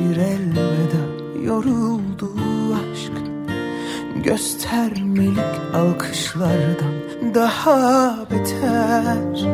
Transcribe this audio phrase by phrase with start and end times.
[0.00, 1.02] bir elveda.
[1.44, 2.32] Yoruldu
[2.74, 3.12] aşk.
[4.24, 6.94] Göstermelik alkışlardan
[7.34, 9.48] Daha beter.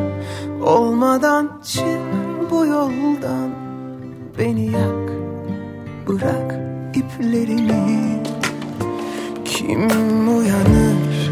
[0.61, 3.49] Olmadan çık bu yoldan.
[4.39, 5.07] Beni yak
[6.07, 6.59] Bırak
[6.95, 8.23] iplerini.
[9.45, 9.87] Kim
[10.37, 11.31] uyanır?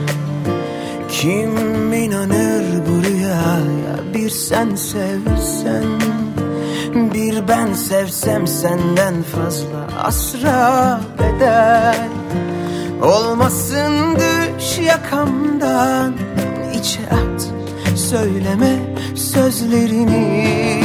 [1.10, 4.14] Kim inanır bu rüyaya?
[4.14, 5.86] Bir sen sevsen
[6.96, 12.10] Bir ben sevsem senden fazla Asra bedel
[13.02, 16.14] Olmasın düş yakamdan
[16.74, 17.48] içe at
[17.96, 18.80] Söyleme
[19.16, 20.84] sözlerini.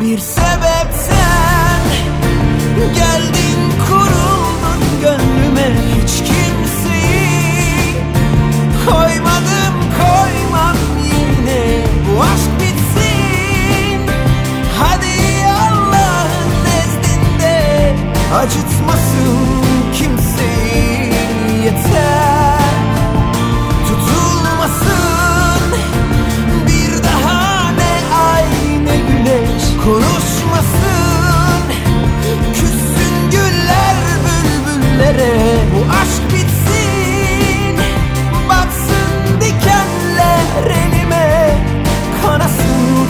[0.00, 1.82] Bir sebepten
[2.78, 7.94] Geldin kuruldun gönlüme Hiç kimseyi.
[8.86, 12.51] Koymadım koymam yine Bu aşk
[18.34, 19.38] Acıtmasın
[19.94, 21.12] kimseyi
[21.64, 22.58] yeter.
[23.88, 25.72] Tutulmasın
[26.66, 28.44] bir daha ne ay
[28.84, 29.62] ne güneş.
[29.84, 31.62] Konuşmasın
[32.54, 35.56] küssün güller bülbüllere.
[35.74, 37.76] Bu aşk bitsin
[38.48, 41.56] batsın dikenler elime.
[42.22, 43.08] Kanasın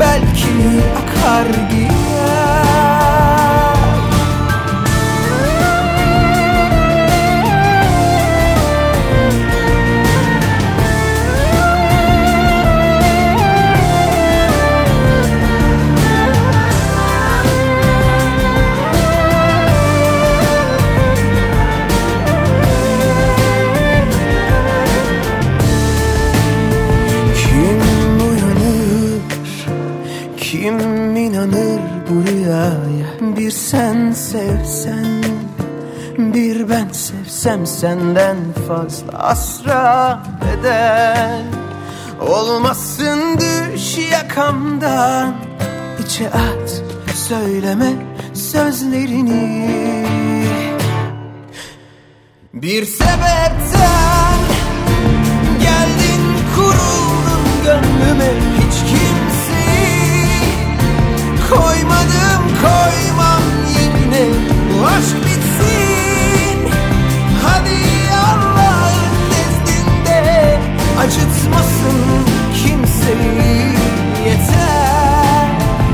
[0.00, 0.52] belki
[0.96, 2.05] akar gider
[36.68, 38.36] ben sevsem senden
[38.68, 41.44] fazla Asra bedel
[42.20, 45.34] Olmasın düş yakamdan
[46.04, 46.82] içe at
[47.28, 47.92] söyleme
[48.34, 49.66] sözlerini.
[52.54, 54.38] Bir sebepten
[55.60, 56.22] Geldin
[56.56, 60.38] kuruldun gönlüme Hiç kimseyi
[61.50, 63.42] Koymadım koymam
[63.78, 64.26] yine
[64.72, 65.45] Bu aşk bitsin
[70.98, 71.96] Acıtmasın
[72.54, 73.76] kimseyi
[74.26, 74.85] Yeter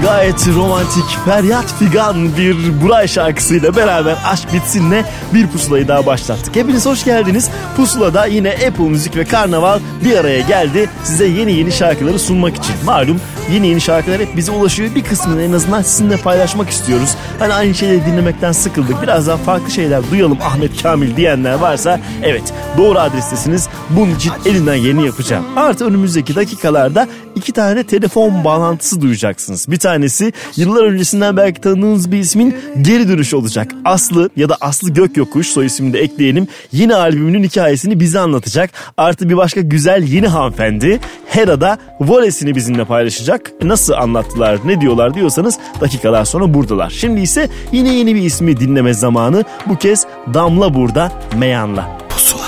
[0.03, 5.05] Gayet romantik, feryat figan bir Buray şarkısıyla beraber Aşk Bitsin'le
[5.35, 6.57] bir pusulayı daha başlattık.
[6.57, 7.51] Hepiniz hoş geldiniz.
[7.77, 10.91] Pusula'da yine Apple Müzik ve Karnaval bir araya geldi.
[11.05, 12.75] Size yeni yeni şarkıları sunmak için.
[12.85, 13.21] Malum
[13.53, 14.95] yeni yeni şarkılar hep bize ulaşıyor.
[14.95, 17.15] Bir kısmını en azından sizinle paylaşmak istiyoruz.
[17.39, 19.03] Hani aynı şeyleri dinlemekten sıkıldık.
[19.03, 23.69] Biraz daha farklı şeyler duyalım Ahmet Kamil diyenler varsa evet doğru adrestesiniz.
[23.91, 25.45] Bunun için elinden yeni yapacağım.
[25.57, 29.71] Artı önümüzdeki dakikalarda iki tane telefon bağlantısı duyacaksınız.
[29.71, 33.73] Bir tanesi yıllar öncesinden belki tanıdığınız bir ismin geri dönüşü olacak.
[33.85, 36.47] Aslı ya da Aslı Gökyokuş soy ismini de ekleyelim.
[36.73, 38.71] Yeni albümünün hikayesini bize anlatacak.
[38.97, 43.53] Artı bir başka güzel yeni hanımefendi Hera'da volesini bizimle paylaşacak.
[43.63, 46.91] Nasıl anlattılar ne diyorlar diyorsanız dakikalar sonra buradalar.
[46.91, 49.45] Şimdi ise yine yeni bir ismi dinleme zamanı.
[49.67, 51.99] Bu kez Damla burada Meyan'la.
[52.09, 52.43] Pusula.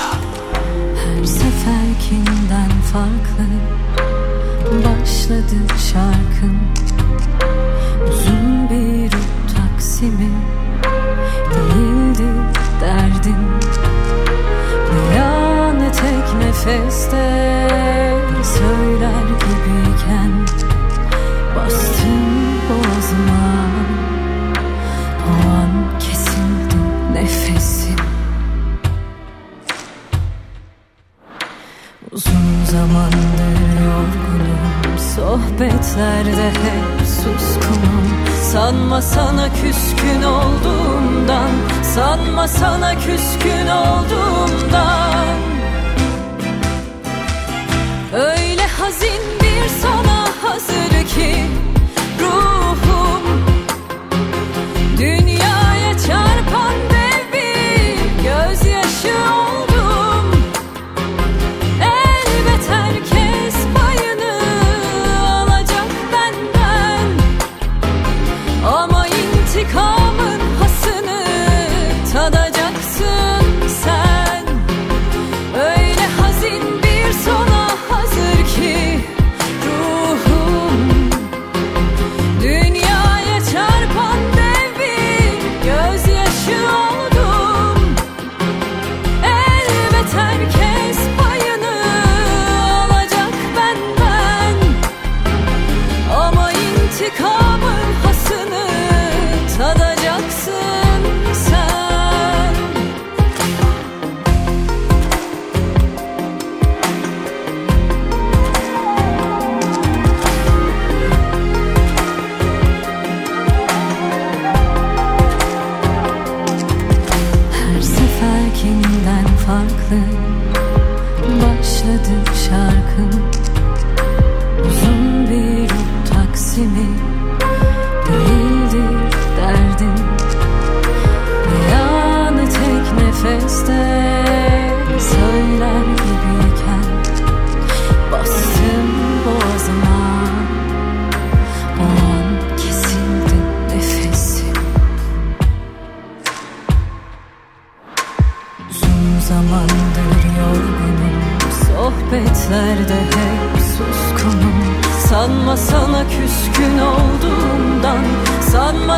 [1.04, 3.44] Her seferkinden farklı
[4.84, 5.56] başladı
[5.92, 6.73] şarkın
[16.66, 17.68] nefeste
[18.42, 20.32] söyler gibiyken
[21.56, 22.24] Bastın
[22.68, 23.66] boğazıma.
[25.28, 26.76] O an kesildi
[27.12, 27.96] nefesim.
[32.12, 38.04] Uzun zamandır yorgunum Sohbetlerde hep suskunum.
[38.52, 41.50] Sanma sana küskün olduğumdan
[41.82, 45.23] Sanma sana küskün olduğumdan
[48.84, 51.44] hazin bir sona hazır ki
[52.20, 53.22] Ruhum
[54.98, 55.33] Dünya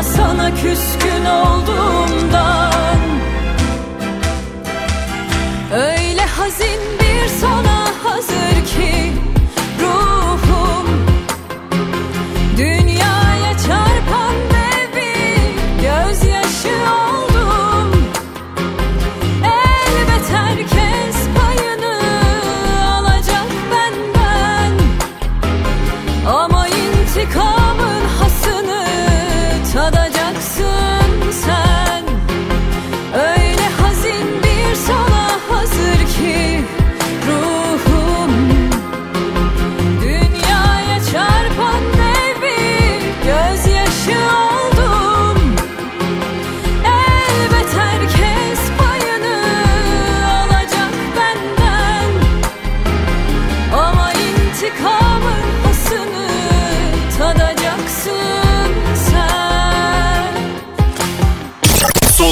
[0.01, 2.06] Sana küskün oldum.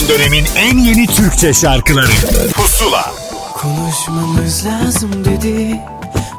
[0.09, 2.11] Dönemin en yeni Türkçe şarkıları.
[2.53, 3.13] Pusula.
[3.53, 5.79] Konuşmamız lazım dedi.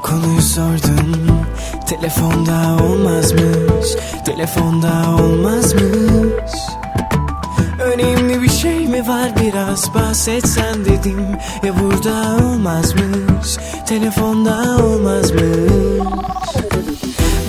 [0.02, 1.46] Konuyu sordum
[1.86, 3.86] Telefonda olmazmış.
[4.24, 6.52] Telefonda olmazmış.
[7.80, 9.30] Önemli bir şey mi var?
[9.40, 11.26] Biraz bahsetsen dedim.
[11.64, 13.56] Ya burada olmazmış.
[13.86, 15.42] Telefonda olmazmış.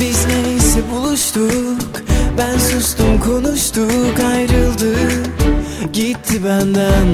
[0.01, 2.01] Biz neyse buluştuk.
[2.37, 5.46] Ben sustum konuştuk ayrıldık
[5.94, 7.07] gitti benden.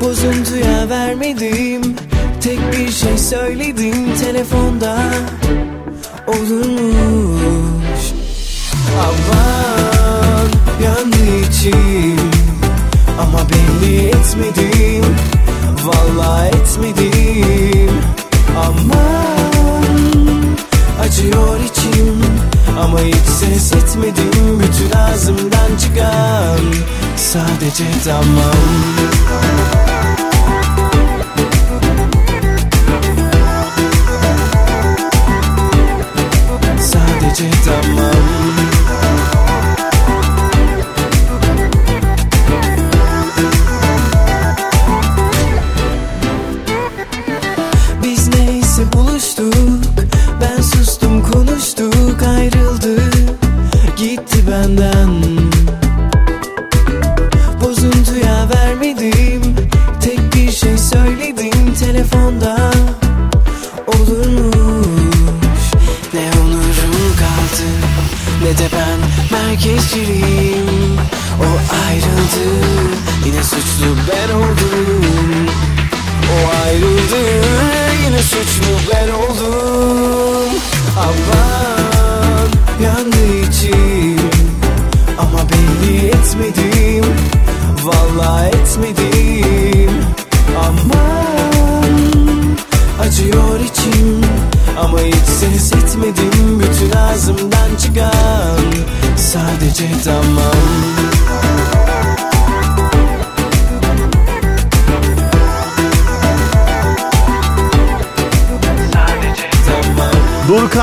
[0.00, 1.96] Bozuntuya vermedim.
[2.40, 4.98] Tek bir şey söyledim telefonda.
[6.26, 8.02] Olurmuş
[9.00, 10.48] Aman
[10.84, 12.30] yandı içim.
[13.20, 15.16] Ama belli etmedim.
[15.84, 18.00] Valla etmedim.
[18.56, 19.84] Aman
[21.02, 21.79] acıyor içim.
[22.80, 26.60] Ama hiç ses etmedim bütün ağzımdan çıkan
[27.16, 28.54] Sadece tamam
[36.80, 38.39] Sadece tamam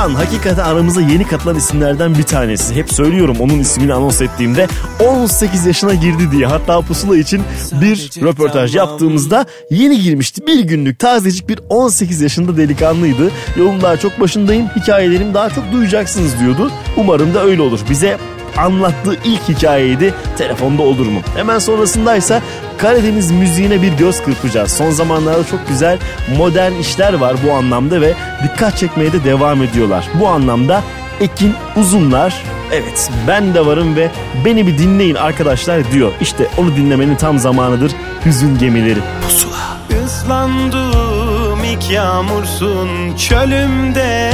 [0.08, 2.76] Dorukan hakikaten aramıza yeni katılan isimlerden bir tanesi.
[2.76, 4.68] Hep söylüyorum onun ismini anons ettiğimde
[5.00, 6.46] 18 yaşına girdi diye.
[6.46, 7.42] Hatta Pusula için
[7.82, 10.48] bir röportaj yaptığımızda yeni girmişti.
[10.48, 13.32] Bir günlük tazecik bir 18 yaşında delikanlıydı.
[13.58, 14.68] Yolun daha çok başındayım.
[14.76, 16.72] Hikayelerimi daha çok duyacaksınız diyordu.
[16.98, 17.80] Umarım da öyle olur.
[17.90, 18.18] Bize
[18.58, 20.14] anlattığı ilk hikayeydi.
[20.38, 21.22] Telefonda olur mu?
[21.36, 22.42] Hemen sonrasındaysa
[22.78, 24.72] Karadeniz müziğine bir göz kırpacağız.
[24.72, 25.98] Son zamanlarda çok güzel
[26.38, 30.08] modern işler var bu anlamda ve dikkat çekmeye de devam ediyorlar.
[30.20, 30.84] Bu anlamda
[31.22, 34.12] Ekin Uzunlar Evet ben de varım ve
[34.46, 36.12] beni bir dinleyin arkadaşlar diyor.
[36.22, 37.92] İşte onu dinlemenin tam zamanıdır.
[38.26, 39.00] Hüzün gemileri.
[39.24, 39.78] Pusula.
[40.06, 44.32] Islandım ilk yağmursun çölümde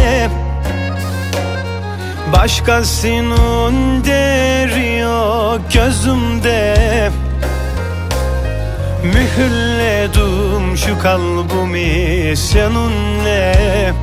[2.33, 7.11] Başkasının deri yok gözümde.
[9.03, 13.93] Mühürledim şu kalbimi seninle.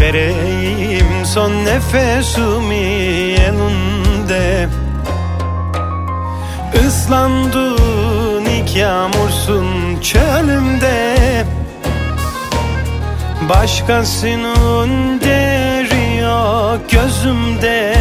[0.00, 2.76] Vereyim son nefesimi
[3.40, 4.68] elinde.
[6.86, 11.16] Islandın ilk yağmursun çölümde.
[13.48, 15.49] Başkasının yok
[16.92, 17.96] gözümde.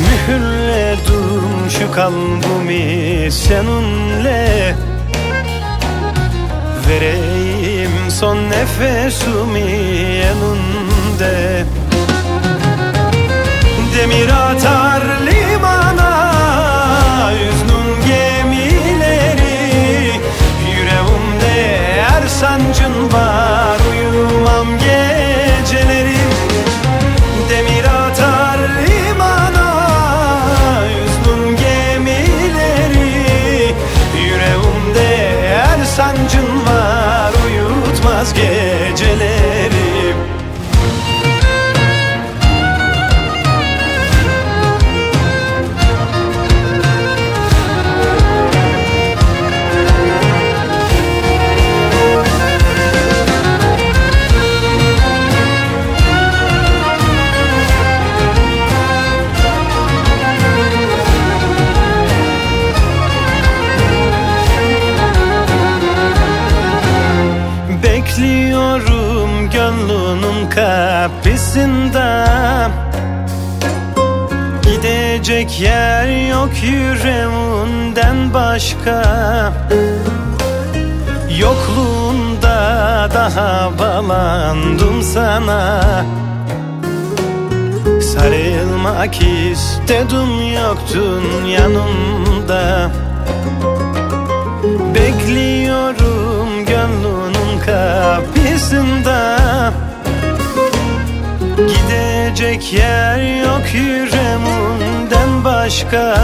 [0.00, 4.74] Mühürledim şu kalbimi seninle.
[6.88, 9.60] Vereyim son nefesimi
[10.24, 11.64] yanında.
[13.98, 16.32] Demir atar limana
[17.32, 19.40] Hüznün gemileri.
[20.70, 23.83] Yüreğimde her sancın var
[75.58, 79.02] Yer yok yüreğinden başka.
[81.38, 85.80] Yokluğunda daha bağlandım sana.
[88.02, 92.90] Sarılmak istedim yoktun yanımda.
[94.94, 99.38] Bekliyorum gönlünün kapısında
[102.34, 106.18] Gidecek yer yok yüreğimden başka.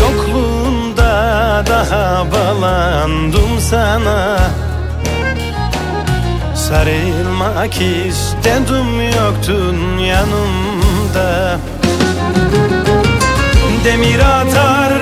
[0.00, 4.38] Yokluğunda daha bağlandım sana.
[6.54, 7.74] Sarılmak
[8.06, 11.58] istedim yoktun yanımda.
[13.84, 14.92] Demir atar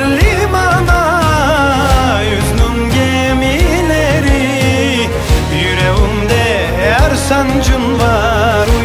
[7.29, 8.76] sancın var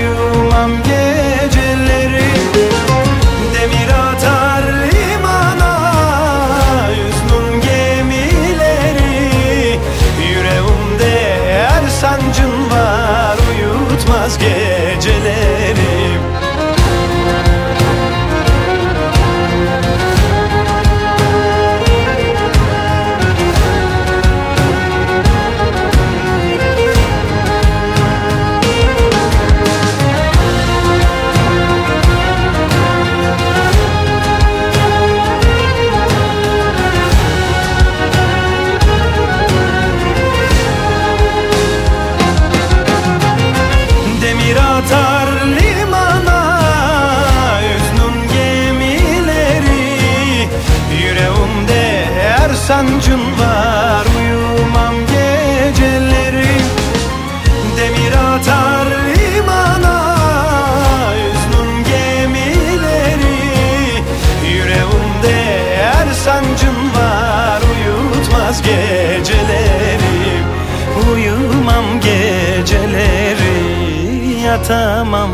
[74.62, 75.32] Yatamam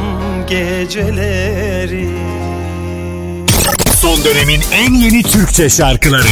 [0.48, 2.10] geceleri.
[4.02, 6.28] Son dönemin en yeni Türkçe şarkıları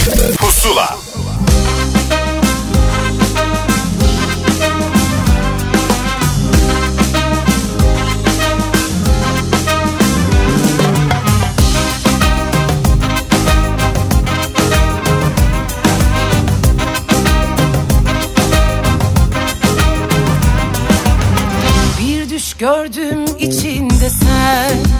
[22.59, 24.94] gördüm içinde sen.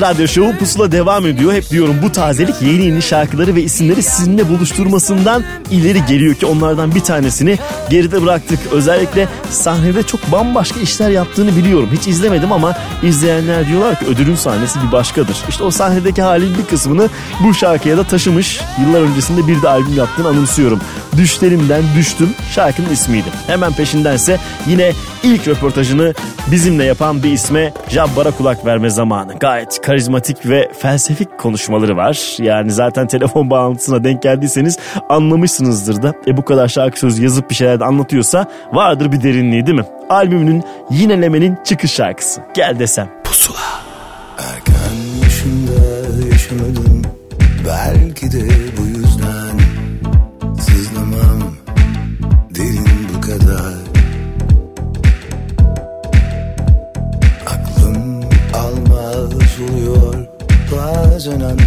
[0.00, 1.52] taze radyo şovu Pusula devam ediyor.
[1.52, 6.94] Hep diyorum bu tazelik yeni yeni şarkıları ve isimleri sizinle buluşturmasından ileri geliyor ki onlardan
[6.94, 7.58] bir tanesini
[7.90, 8.58] geride bıraktık.
[8.72, 11.88] Özellikle sahnede çok bambaşka işler yaptığını biliyorum.
[11.92, 15.36] Hiç izlemedim ama izleyenler diyorlar ki ödülün sahnesi bir başkadır.
[15.48, 17.08] İşte o sahnedeki halin bir kısmını
[17.40, 18.60] bu şarkıya da taşımış.
[18.80, 20.80] Yıllar öncesinde bir de albüm yaptığını anımsıyorum.
[21.18, 23.28] Düşlerimden düştüm şarkının ismiydi.
[23.46, 26.14] Hemen peşindense yine ilk röportajını
[26.50, 29.34] bizimle yapan bir isme Jabbar'a kulak verme zamanı.
[29.38, 32.36] Gayet karizmatik ve felsefik konuşmaları var.
[32.38, 36.14] Yani zaten telefon bağlantısına denk geldiyseniz anlamışsınızdır da.
[36.26, 39.84] E bu kadar şarkı sözü yazıp bir şeyler anlatıyorsa vardır bir derinliği değil mi?
[40.10, 42.40] Albümünün Yinelemenin çıkış şarkısı.
[42.54, 43.15] Gel desem.
[53.38, 53.74] Kadar.
[57.46, 58.22] Aklım
[58.54, 59.30] almaz
[59.70, 60.26] oluyor
[60.72, 61.65] Bazen anlamaya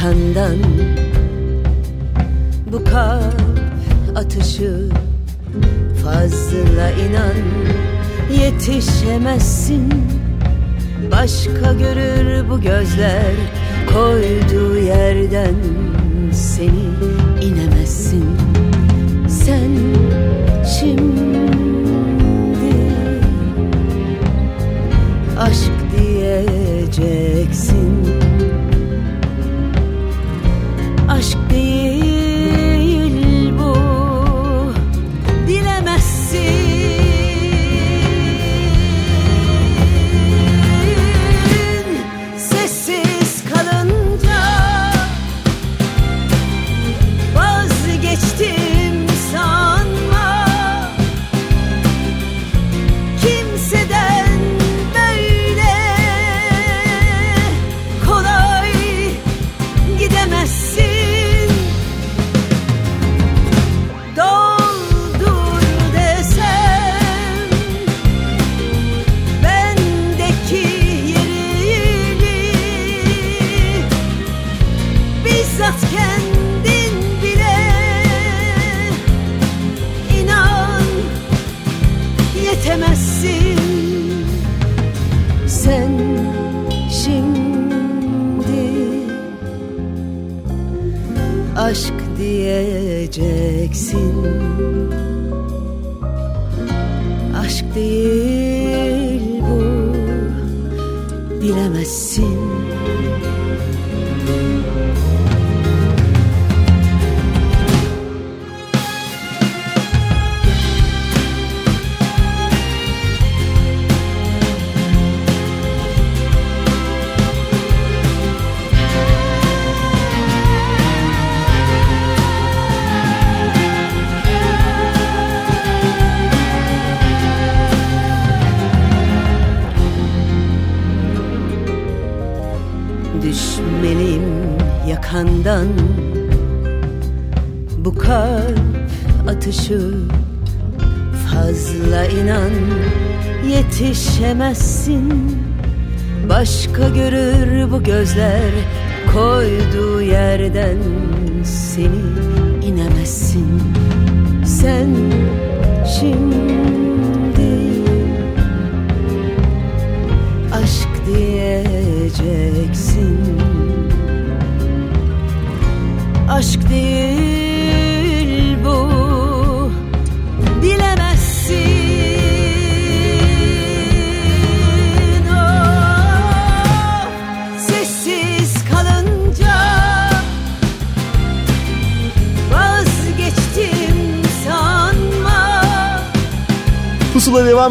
[0.00, 0.56] kandan
[2.72, 4.88] Bu kalp atışı
[6.04, 7.38] fazla inan
[8.42, 9.92] Yetişemezsin.
[11.12, 13.34] Başka görür bu gözler
[13.92, 15.54] Koyduğu yerden
[16.32, 16.88] seni
[17.42, 18.24] inemezsin.
[19.28, 19.70] Sen
[20.80, 21.48] şimdi
[25.38, 27.37] Aşk diyeceksin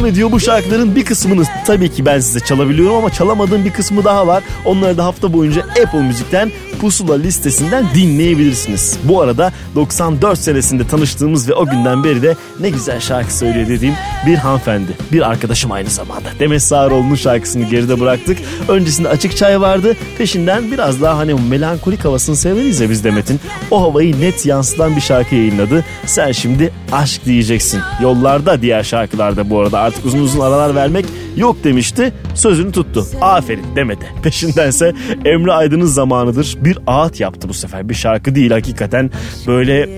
[0.08, 0.32] ediyor.
[0.32, 4.44] Bu şarkıların bir kısmını tabii ki ben size çalabiliyorum ama çalamadığım bir kısmı daha var.
[4.64, 8.98] Onları da hafta boyunca Apple Müzik'ten Pusula listesinden dinleyebilirsiniz.
[9.04, 13.94] Bu arada 94 senesinde tanıştığımız ve o günden beri de ne güzel şarkı söylüyor dediğim
[14.26, 14.92] bir hanımefendi.
[15.12, 16.28] Bir arkadaşım aynı zamanda.
[16.38, 18.38] Demet Sağaroğlu'nun şarkısını geride bıraktık.
[18.68, 19.96] Öncesinde Açık Çay vardı.
[20.18, 23.40] Peşinden biraz daha hani melankolik havasını severiz ya biz Demet'in.
[23.70, 25.84] O havayı net yansıtan bir şarkı yayınladı.
[26.06, 27.80] Sen şimdi aşk diyeceksin.
[28.02, 31.04] Yollarda diğer şarkılarda bu arada artık uzun uzun aralar vermek
[31.36, 32.12] yok demişti.
[32.34, 33.06] Sözünü tuttu.
[33.20, 34.06] Aferin Demet'e.
[34.22, 34.94] Peşindense
[35.24, 36.58] Emre Aydın'ın zamanıdır.
[36.60, 37.88] Bir ağıt yaptı bu sefer.
[37.88, 39.10] Bir şarkı değil hakikaten.
[39.46, 39.88] Böyle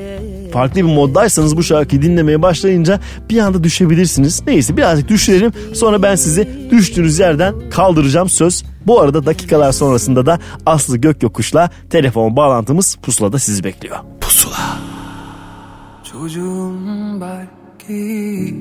[0.51, 4.43] farklı bir moddaysanız bu şarkıyı dinlemeye başlayınca bir anda düşebilirsiniz.
[4.47, 8.65] Neyse birazcık düşürelim sonra ben sizi düştüğünüz yerden kaldıracağım söz.
[8.87, 13.97] Bu arada dakikalar sonrasında da Aslı Gökyokuş'la telefon bağlantımız pusulada sizi bekliyor.
[14.21, 14.79] Pusula.
[16.13, 16.75] Çocuğum
[17.21, 18.55] belki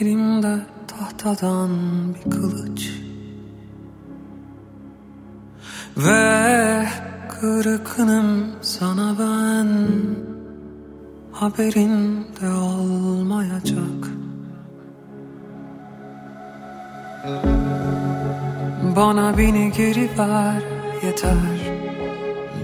[0.00, 1.70] Elimde tahtadan
[2.14, 2.90] bir kılıç
[5.96, 6.86] Ve
[7.28, 9.68] kırıkınım sana ben
[11.40, 14.02] Haberin de olmayacak.
[18.96, 20.62] Bana beni geri ver
[21.02, 21.36] yeter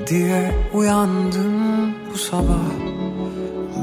[0.07, 1.55] Diye uyandım
[2.13, 2.71] bu sabah.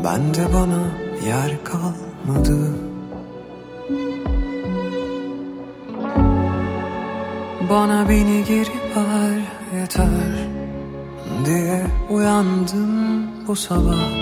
[0.03, 0.83] Ben de bana
[1.27, 2.75] yer kalmadı.
[7.69, 9.41] Bana beni geri ver
[9.79, 10.49] yeter
[11.45, 14.20] Diye uyandım bu sabah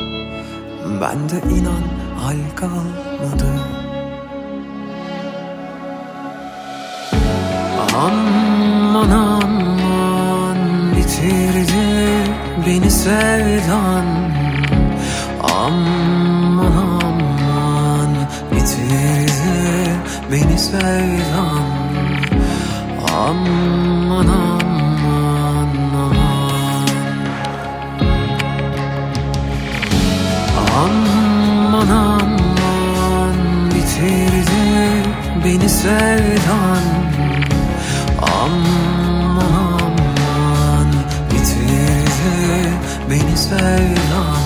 [0.85, 1.83] Ben de inan
[2.19, 3.51] hal kalmadı.
[7.95, 10.57] Aman aman
[10.95, 11.87] bitirdi
[12.65, 14.05] beni sevdan.
[15.43, 18.11] Aman aman
[18.51, 19.95] bitirdi
[20.31, 21.65] beni sevdan.
[23.13, 24.68] Aman aman
[31.89, 32.37] Aman
[32.69, 33.37] aman
[33.71, 35.09] bitirdi
[35.45, 36.83] beni sevdan.
[38.21, 40.87] Aman aman
[41.31, 42.73] bitirdi
[43.09, 44.43] beni sevdan.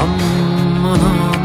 [0.00, 1.44] Aman aman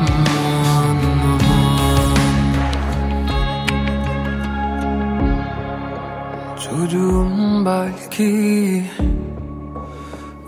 [6.69, 8.84] Çocuğum belki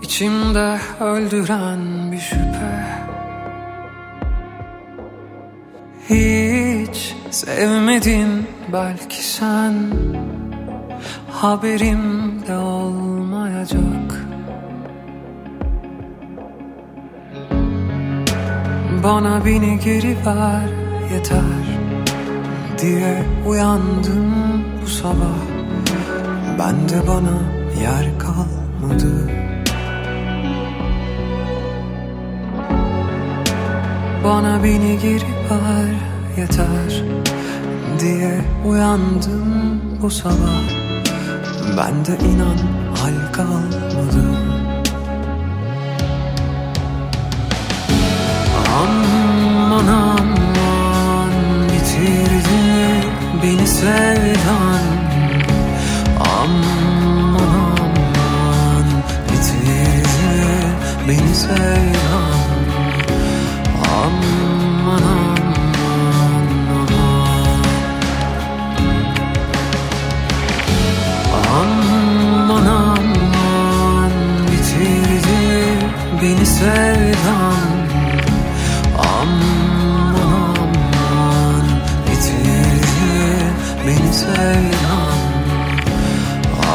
[0.02, 2.41] içimde öldüren bir şüphe
[6.10, 9.74] Hiç sevmedin belki sen.
[11.30, 14.26] Haberim de olmayacak.
[19.04, 20.68] Bana beni geri ver
[21.14, 21.62] yeter
[22.78, 24.32] Diye uyandım
[24.82, 25.38] bu sabah.
[26.58, 27.38] Ben de bana
[27.82, 29.41] yer kalmadı
[34.24, 35.94] Bana beni geri ver
[36.36, 37.02] yeter
[38.00, 40.62] Diye uyandım bu sabah.
[41.76, 42.58] Ben de inan
[42.96, 44.24] hal kalmadı.
[48.80, 51.32] Aman aman
[51.72, 53.06] bitirdi
[53.42, 54.82] beni sevdan.
[56.20, 58.86] Aman aman
[59.28, 60.66] bitirdi
[61.08, 62.31] beni sevdan
[76.62, 77.70] beni sevdan.
[78.98, 81.66] Aman aman
[82.06, 83.14] bitirdi
[83.86, 85.18] beni sevdan.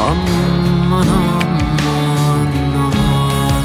[0.08, 2.52] Aman aman
[2.84, 3.64] aman.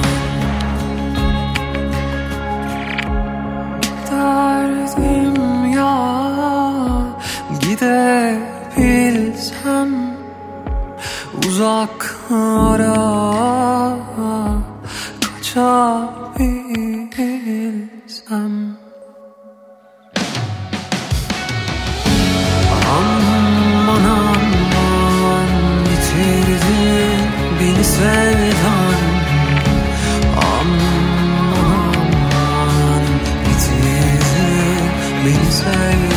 [4.10, 5.38] Derdim
[5.78, 5.98] ya
[7.62, 9.02] gidebilsem
[11.48, 13.14] uzaklara
[15.54, 17.14] kaçabilsem
[22.98, 25.52] Aman aman
[25.86, 26.84] bitirdi
[27.60, 29.02] beni sevdan.
[30.38, 31.06] Aman
[31.64, 33.06] aman
[33.46, 34.48] bitirdi
[35.26, 36.13] beni sevdan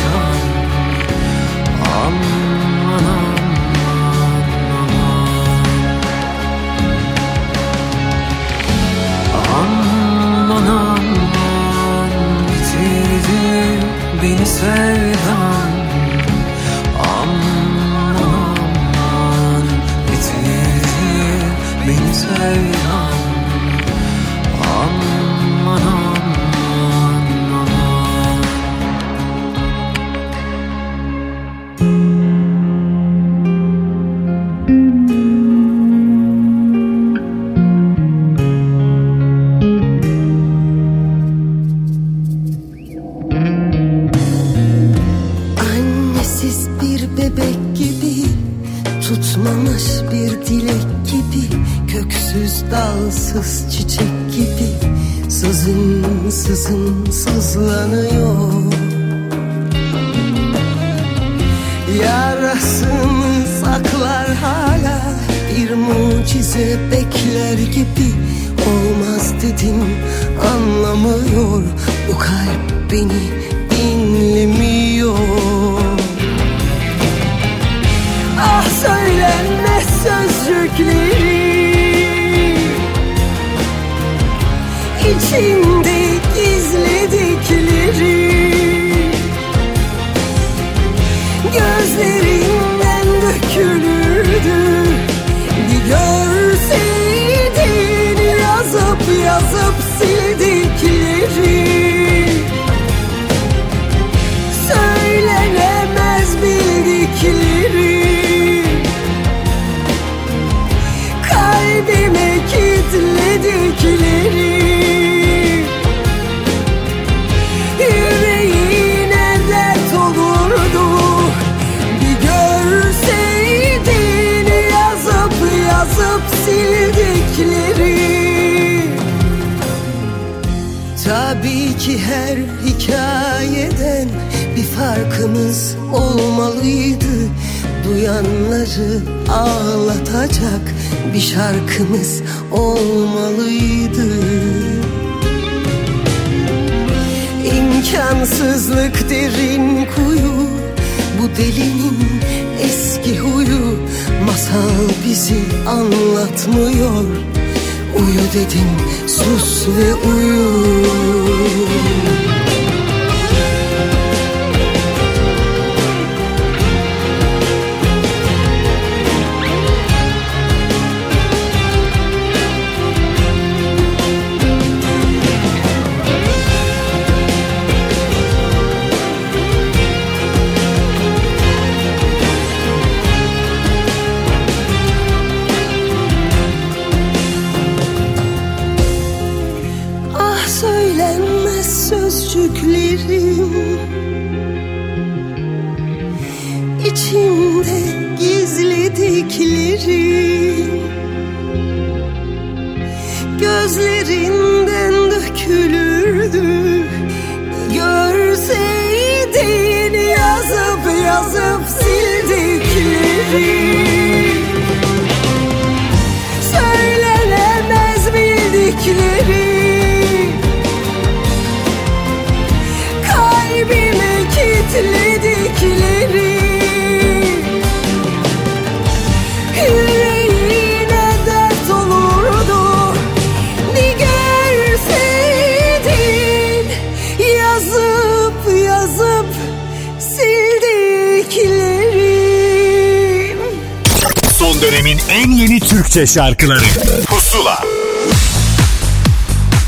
[245.17, 246.59] en yeni Türkçe şarkıları
[247.07, 247.57] Pusula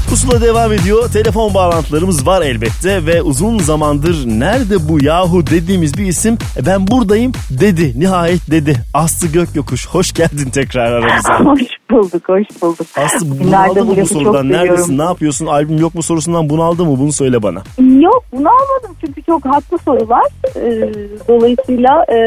[0.09, 1.09] Pusula devam ediyor.
[1.11, 6.87] Telefon bağlantılarımız var elbette ve uzun zamandır nerede bu yahu dediğimiz bir isim "E, ben
[6.87, 7.99] buradayım dedi.
[7.99, 8.75] Nihayet dedi.
[8.93, 11.39] Aslı Gökyokuş hoş geldin tekrar aramıza.
[11.51, 12.87] Hoş bulduk, hoş bulduk.
[12.97, 14.49] Aslı bunaldı mı bu sorudan?
[14.49, 14.69] Neredesin?
[14.75, 14.97] seviyorum.
[14.97, 15.45] Ne yapıyorsun?
[15.45, 16.99] Albüm yok mu sorusundan bunaldı mı?
[16.99, 17.63] Bunu söyle bana.
[18.01, 20.25] Yok bunu almadım çünkü çok haklı sorular.
[20.55, 20.93] Ee,
[21.27, 22.17] dolayısıyla e,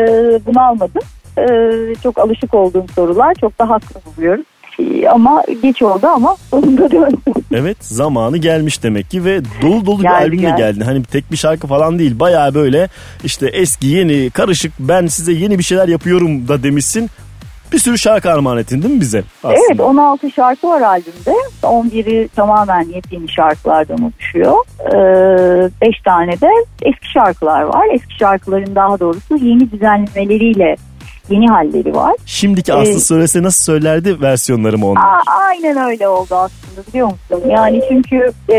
[0.47, 0.61] bunu
[1.39, 3.35] Ee, çok alışık olduğum sorular.
[3.35, 4.45] Çok da haklı buluyorum.
[4.81, 7.19] Ee, ama geç oldu ama sonunda döndüm.
[7.55, 10.57] Evet zamanı gelmiş demek ki ve dolu dolu bir Geldi, albümle geldi.
[10.57, 10.81] geldin.
[10.81, 12.21] Hani tek bir şarkı falan değil.
[12.21, 12.89] Baya böyle
[13.25, 17.11] işte eski yeni karışık ben size yeni bir şeyler yapıyorum da demişsin.
[17.73, 19.23] Bir sürü şarkı armağan ettin değil mi bize?
[19.45, 19.61] Aslında.
[19.71, 21.35] Evet 16 şarkı var albümde.
[21.63, 24.55] 11'i tamamen yepyeni şarkılardan oluşuyor.
[25.81, 26.49] 5 tane de
[26.83, 27.87] eski şarkılar var.
[27.95, 30.77] Eski şarkıların daha doğrusu yeni düzenlemeleriyle
[31.31, 32.15] yeni halleri var.
[32.27, 35.03] Şimdiki Aslı Ee, söylese nasıl söylerdi versiyonları mı onlar?
[35.49, 37.49] Aynen öyle oldu aslında biliyor musun?
[37.51, 38.59] Yani çünkü e,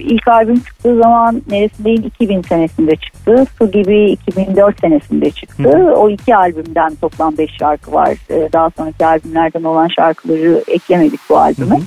[0.00, 3.46] ilk albüm çıktığı zaman neresindeyim 2000 senesinde çıktı.
[3.58, 5.94] Su gibi 2004 senesinde çıktı.
[5.96, 8.08] O iki albümden toplam 5 şarkı var.
[8.30, 11.80] E, daha sonraki albümlerden olan şarkıları eklemedik bu albüme.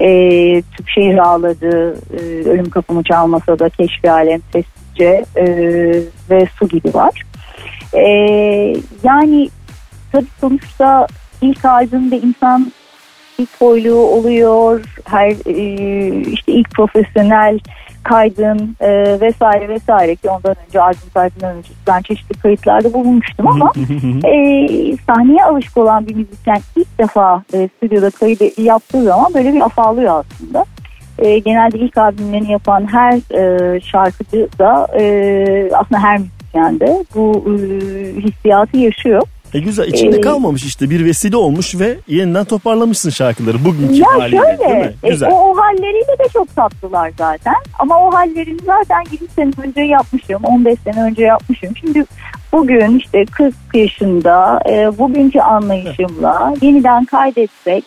[0.00, 0.08] E,
[0.62, 5.44] Tüpşehir ağladı, e, Ölüm kapımı çalmasa da Keşfi Alem sessizce e,
[6.30, 7.22] ve Su gibi var.
[7.96, 8.10] E,
[9.02, 9.48] yani
[10.12, 11.06] tabii sonuçta
[11.42, 12.72] ilk albümde insan
[13.38, 14.84] ilk boyluğu oluyor.
[15.04, 17.58] Her e, işte ilk profesyonel
[18.02, 23.72] kaydın e, vesaire vesaire ki ondan önce albüm kaydından önce ben çeşitli kayıtlarda bulunmuştum ama
[24.24, 24.36] e,
[25.06, 30.24] sahneye alışık olan bir müzisyen ilk defa e, stüdyoda kayıt yaptığı zaman böyle bir afallıyor
[30.24, 30.64] aslında.
[31.18, 36.35] E, genelde ilk albümlerini yapan her e, şarkıcı da e, aslında her müzisyen
[36.80, 37.56] de bu e,
[38.20, 39.22] hissiyatı yaşıyor.
[39.54, 44.06] E güzel içinde Ee, kalmamış işte bir vesile olmuş ve yeniden toparlamışsın şarkıları bugünkü Ya
[44.18, 44.92] haliyle değil şöyle mi?
[45.02, 45.28] e, Güzel.
[45.32, 50.44] o, o halleriyle de çok tatlılar zaten ama o hallerini zaten 20 sene önce yapmışım
[50.44, 52.04] 15 sene önce yapmışım şimdi
[52.52, 57.84] bugün işte 40 yaşında e, bugünkü anlayışımla yeniden kaydetsek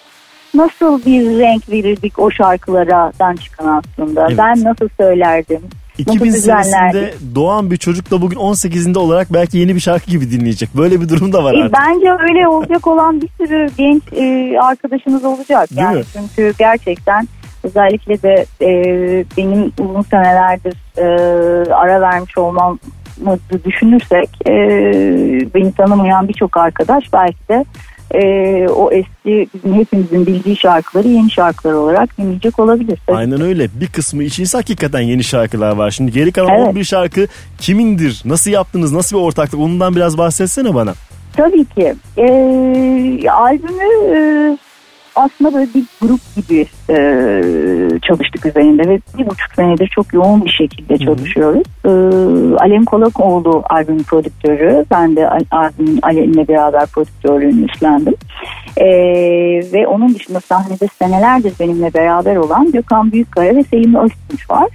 [0.53, 4.37] nasıl bir renk verirdik o şarkılardan çıkan aslında Evet.
[4.37, 5.61] ben nasıl söylerdim
[5.99, 7.01] 2000 nasıl düzenlerdik?
[7.01, 10.69] senesinde doğan bir çocuk da bugün 18'inde olarak belki yeni bir şarkı gibi dinleyecek.
[10.77, 11.77] Böyle bir durum da var E, artık.
[11.79, 15.69] Bence öyle olacak olan bir sürü genç e, arkadaşımız olacak.
[15.69, 16.03] Değil yani mi?
[16.13, 17.27] çünkü gerçekten
[17.63, 18.69] özellikle de e,
[19.37, 21.03] benim uzun senelerdir e,
[21.73, 22.77] ara vermiş olmamı
[23.65, 24.53] düşünürsek e,
[25.55, 27.65] beni tanımayan birçok arkadaş belki de
[28.13, 32.99] e, o eski hepimizin bildiği şarkıları yeni şarkılar olarak dinleyecek olabilir.
[33.07, 33.17] Tabii.
[33.17, 33.67] Aynen öyle.
[33.81, 35.91] Bir kısmı içinse hakikaten yeni şarkılar var.
[35.91, 36.67] Şimdi geri kalan Evet.
[36.67, 38.21] 11 şarkı kimindir?
[38.25, 38.91] Nasıl yaptınız?
[38.93, 39.59] Nasıl bir ortaklık?
[39.61, 40.93] Ondan biraz bahsetsene bana.
[41.33, 41.95] Tabii ki.
[42.17, 44.57] Ee, albümü e,
[45.19, 46.97] aslında böyle bir grup gibi e,
[48.07, 51.63] çalıştık üzerinde ve bir buçuk senedir çok yoğun bir şekilde çalışıyoruz.
[51.85, 51.89] Ee,
[52.57, 54.85] Alem Kolakoğlu albümün prodüktörü.
[54.91, 58.15] Ben de al- albümün Alem'le beraber prodüktörlüğünü üstlendim.
[58.77, 58.85] Ee,
[59.73, 64.67] ve onun dışında sahnede senelerdir benimle beraber olan Gökhan Büyükkaya ve Selim Öztunç var.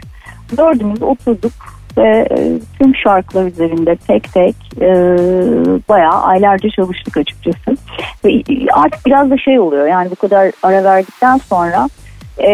[0.57, 1.53] Dördümüz oturduk
[1.99, 4.91] ve e, tüm şarkılar üzerinde tek tek e,
[5.89, 7.77] bayağı aylarca çalıştık açıkçası.
[8.25, 8.43] Ve
[8.73, 11.89] artık biraz da şey oluyor yani bu kadar ara verdikten sonra
[12.39, 12.51] e,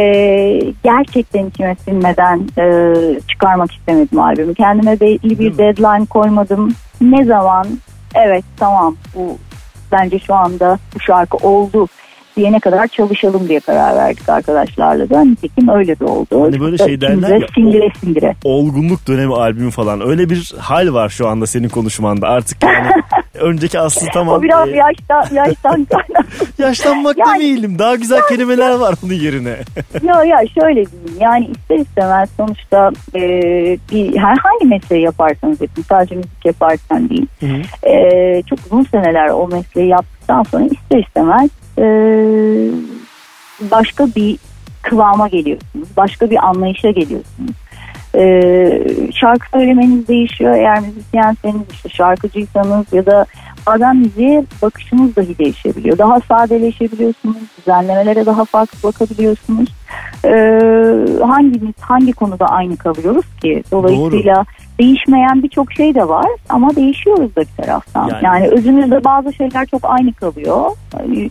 [0.85, 2.95] gerçekten içime sinmeden e,
[3.29, 4.55] çıkarmak istemedim albümü.
[4.55, 6.75] Kendime belli bir deadline koymadım.
[7.01, 7.67] Ne zaman
[8.15, 9.39] evet tamam bu
[9.93, 11.89] bence şu anda bu şarkı oldu
[12.37, 15.25] diyene kadar çalışalım diye karar verdik arkadaşlarla da.
[15.25, 16.43] Nitekim öyle de oldu.
[16.45, 18.35] Hani böyle şey derler ya, Sindire sindire.
[18.45, 20.09] Olgunluk dönemi albümü falan.
[20.09, 22.29] Öyle bir hal var şu anda senin konuşmanda.
[22.29, 22.89] Artık yani
[23.35, 24.39] önceki Aslı tamam.
[24.39, 26.47] O biraz e, yaşta, yaştan kaynaklı.
[26.59, 27.79] yaşlanmak Yani- demeyelim.
[27.79, 29.51] Daha güzel kelimeler var bunun yerine.
[30.03, 33.21] ya ya şöyle diyeyim yani ister istemez sonuçta e,
[33.93, 37.27] bir herhangi mesleği yaparsanız yapın sadece müzik yaparken değil
[37.87, 41.51] e, çok uzun seneler o mesleği yaptıktan sonra ister istemez
[41.81, 41.87] e,
[43.71, 44.39] başka bir
[44.83, 47.57] kıvama geliyorsunuz başka bir anlayışa geliyorsunuz
[48.15, 48.23] e,
[49.15, 53.27] şarkı söylemeniz değişiyor eğer müzisyenseniz işte şarkıcıysanız ya da
[53.67, 55.99] bazen müziğe bakışınız dahi değişebiliyor.
[55.99, 59.69] Daha sadeleşebiliyorsunuz, düzenlemelere daha farklı bakabiliyorsunuz.
[60.25, 60.31] Ee,
[61.27, 63.63] hangimiz hangi konuda aynı kalıyoruz ki?
[63.71, 64.45] Dolayısıyla
[64.81, 68.09] değişmeyen birçok şey de var ama değişiyoruz da bir taraftan.
[68.09, 70.71] Yani- Yani, özümüzde bazı şeyler çok aynı kalıyor.
[70.99, 71.31] Yani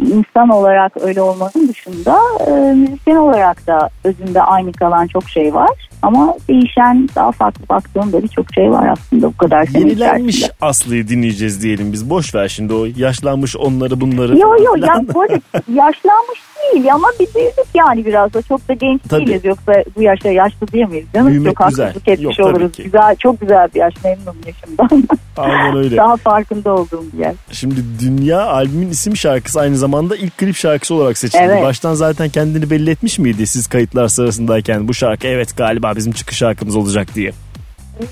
[0.00, 5.89] insan olarak öyle olmanın dışında e, müzisyen olarak da özünde aynı kalan çok şey var.
[6.02, 10.56] Ama değişen daha farklı baktığımda birçok şey var aslında bu kadar sene Yenilenmiş içerisinde.
[10.66, 12.10] Aslı'yı dinleyeceğiz diyelim biz.
[12.10, 14.38] Boş ver şimdi o yaşlanmış onları bunları.
[14.38, 16.38] Yo yo falan ya bu arada yaşlanmış
[16.74, 19.26] değil ama bir büyüdük yani biraz da çok da genç Tabii.
[19.26, 21.84] değiliz yoksa bu yaşta yaşlı diyemeyiz canım Büyümek çok güzel.
[21.86, 22.82] haksızlık etmiş Yok, oluruz ki.
[22.82, 25.96] güzel çok güzel bir yaş memnunum yaşımdan Aynen öyle.
[25.96, 30.94] daha farkında olduğum bir yer Şimdi Dünya albümün isim şarkısı aynı zamanda ilk klip şarkısı
[30.94, 31.42] olarak seçildi.
[31.46, 31.62] Evet.
[31.62, 36.36] Baştan zaten kendini belli etmiş miydi siz kayıtlar sırasındayken bu şarkı evet galiba bizim çıkış
[36.36, 37.32] şarkımız olacak diye.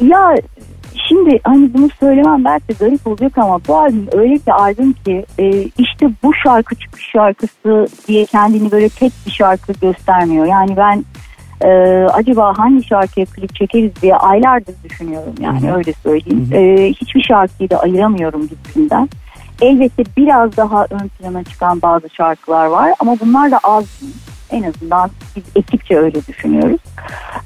[0.01, 0.35] Ya
[1.09, 5.27] şimdi hani bunu söylemem belki de garip olacak ama bu albüm öyle bir albüm ki
[5.39, 10.47] e, işte bu şarkı çıkış şarkısı diye kendini böyle tek bir şarkı göstermiyor.
[10.47, 11.05] Yani ben
[11.61, 11.69] e,
[12.07, 16.49] acaba hangi şarkıya klip çekeriz diye aylardır düşünüyorum yani öyle söyleyeyim.
[16.53, 19.09] E, hiçbir şarkıyı da ayıramıyorum birbirinden.
[19.61, 23.85] Elbette biraz daha ön plana çıkan bazı şarkılar var ama bunlar da az.
[24.51, 26.81] En azından biz ekipçe öyle düşünüyoruz.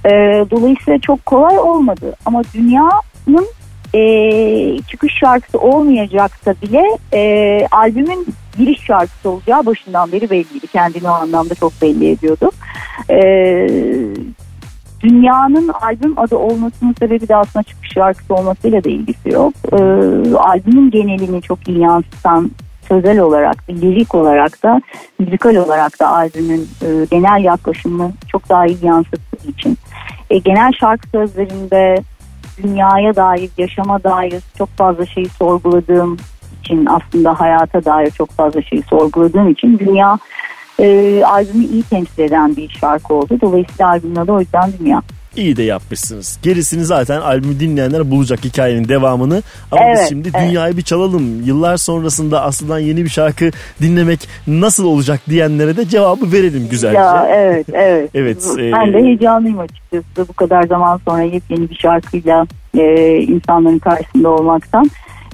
[0.05, 0.11] Ee,
[0.51, 3.47] dolayısıyla çok kolay olmadı ama dünyanın
[3.95, 6.83] e, çıkış şarkısı olmayacaksa bile
[7.15, 8.27] e, albümün
[8.59, 10.67] giriş şarkısı olacağı başından beri belliydi.
[10.67, 12.51] Kendini o anlamda çok belli ediyordu.
[13.11, 13.17] E,
[15.01, 19.55] dünyanın albüm adı olmasının sebebi de aslında çıkış şarkısı olmasıyla da ilgisi yok.
[19.73, 19.77] E,
[20.37, 22.51] albümün genelini çok iyi yansıtan
[22.93, 24.83] sözel olarak, lirik olarak da,
[25.19, 29.79] müzikal olarak da albümün e, genel yaklaşımını çok daha iyi yansıttığı için.
[30.31, 32.03] E, genel şarkı sözlerinde
[32.63, 36.17] dünyaya dair, yaşama dair çok fazla şeyi sorguladığım
[36.61, 40.19] için aslında hayata dair çok fazla şeyi sorguladığım için dünya
[40.81, 43.39] e, albümü iyi temsil eden bir şarkı oldu.
[43.41, 45.03] Dolayısıyla albümün adı o yüzden dünya.
[45.37, 46.39] İyi de yapmışsınız.
[46.43, 49.43] Gerisini zaten albümü dinleyenler bulacak hikayenin devamını.
[49.73, 50.49] Ama biz Evet, şimdi evet.
[50.49, 51.43] dünyayı bir çalalım.
[51.47, 53.51] Yıllar sonrasında aslında yeni bir şarkı
[53.83, 56.99] dinlemek nasıl olacak diyenlere de cevabı verelim güzelce.
[56.99, 58.11] Ya evet evet.
[58.15, 62.47] Evet, Ben e- de heyecanlıyım açıkçası bu kadar zaman sonra yepyeni bir şarkıyla
[62.79, 64.91] e, insanların karşısında olmaktan.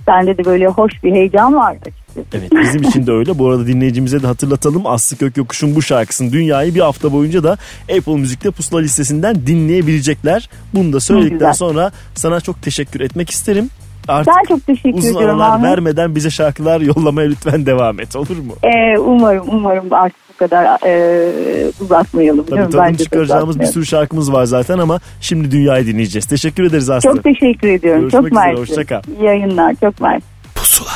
[0.06, 2.07] Bende de böyle hoş bir heyecan var açıkçası.
[2.32, 3.38] Evet bizim için de öyle.
[3.38, 4.86] Bu arada dinleyicimize de hatırlatalım.
[4.86, 7.58] Aslı Kökyokuş'un bu şarkısını dünyayı bir hafta boyunca da
[7.98, 10.50] Apple Müzik'te pusula listesinden dinleyebilecekler.
[10.74, 13.70] Bunu da söyledikten sonra sana çok teşekkür etmek isterim.
[14.08, 15.70] Artık Ben çok teşekkür uzun ediyorum aralar Ahmet.
[15.70, 18.52] vermeden bize şarkılar yollamaya lütfen devam et olur mu?
[18.62, 22.46] E, umarım umarım artık bu kadar e, uzatmayalım.
[22.46, 26.26] Tabii de çıkaracağımız bir sürü şarkımız var zaten ama şimdi dünyayı dinleyeceğiz.
[26.26, 27.10] Teşekkür ederiz Aslı.
[27.10, 28.00] Çok teşekkür ediyorum.
[28.00, 28.60] Görüşmek çok üzere, mersi.
[28.60, 29.02] hoşça kal.
[29.20, 29.74] İyi yayınlar.
[29.80, 30.24] Çok mersi.
[30.54, 30.90] Pusula.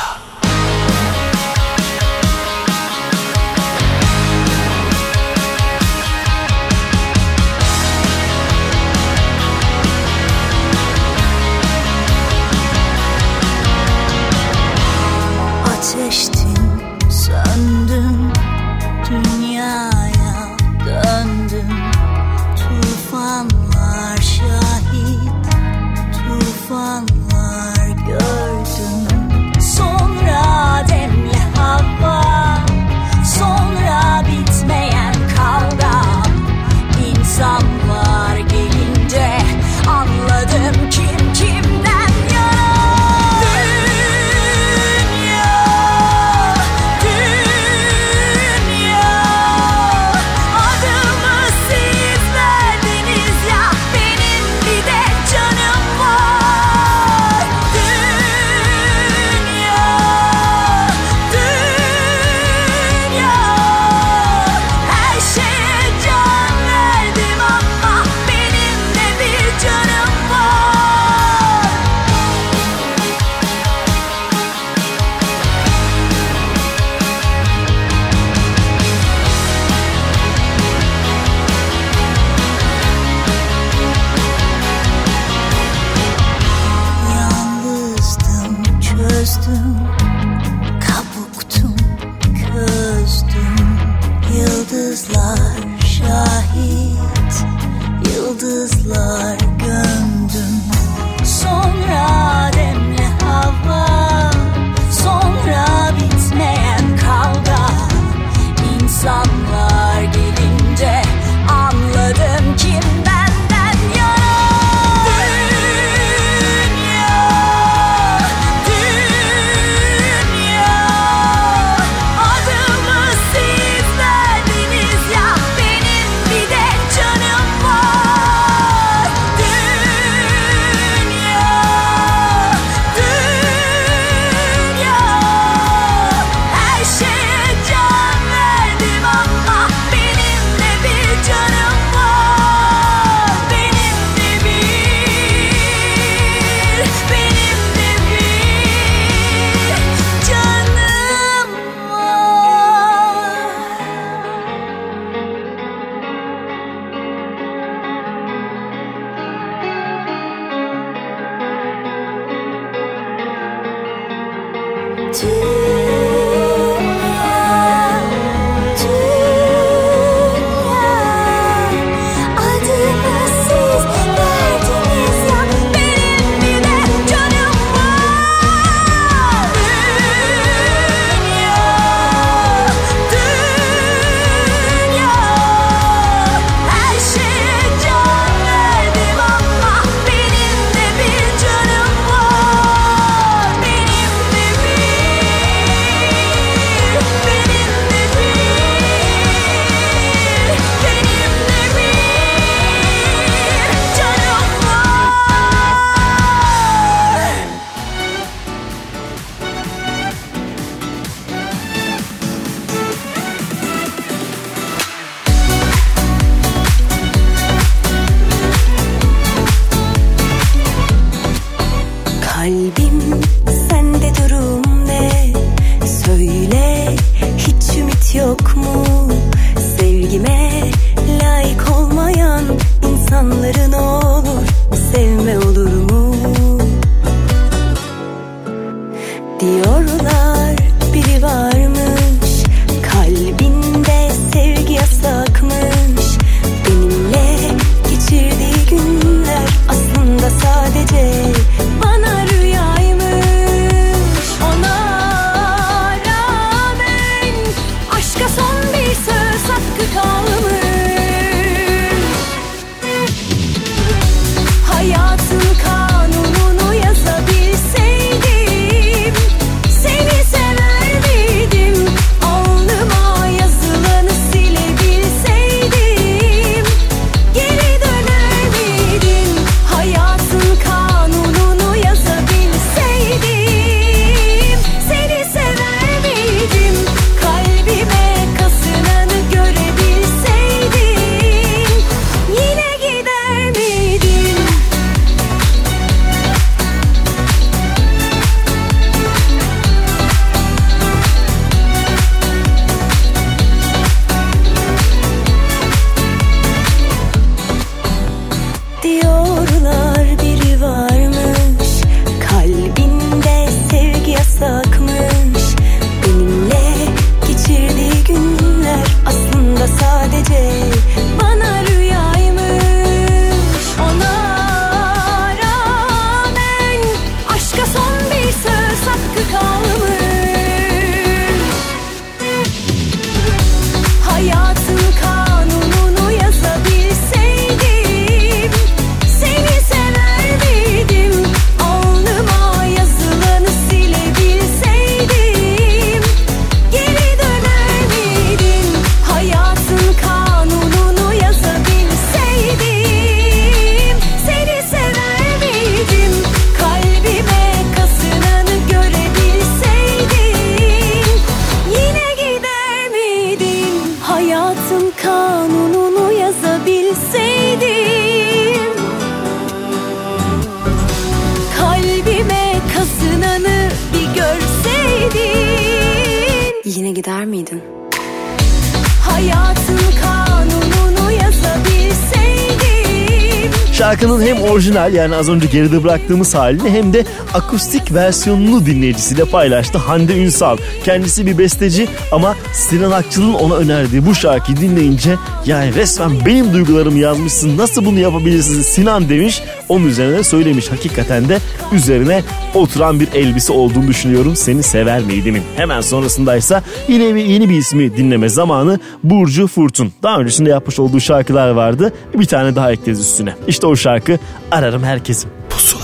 [384.93, 390.57] Orijinal yani az önce geride bıraktığımız halini hem de akustik versiyonunu dinleyicisiyle paylaştı Hande Ünsal.
[390.83, 395.15] Kendisi bir besteci ama Sinan Akçıl'ın ona önerdiği bu şarkıyı dinleyince
[395.45, 399.41] yani resmen benim duygularımı yazmışsın nasıl bunu yapabilirsin Sinan demiş.
[399.69, 401.39] Onun üzerine söylemiş hakikaten de
[401.73, 402.23] üzerine
[402.53, 405.43] oturan bir elbise olduğunu düşünüyorum seni sever miydimin.
[405.55, 409.91] Hemen sonrasındaysa yine bir, yeni bir ismi dinleme zamanı Burcu Furtun.
[410.03, 413.33] Daha öncesinde yapmış olduğu şarkılar vardı bir tane daha ekleriz üstüne.
[413.47, 414.19] İşte o şarkı
[414.53, 415.29] Ararım Herkesim.
[415.49, 415.83] Pusula.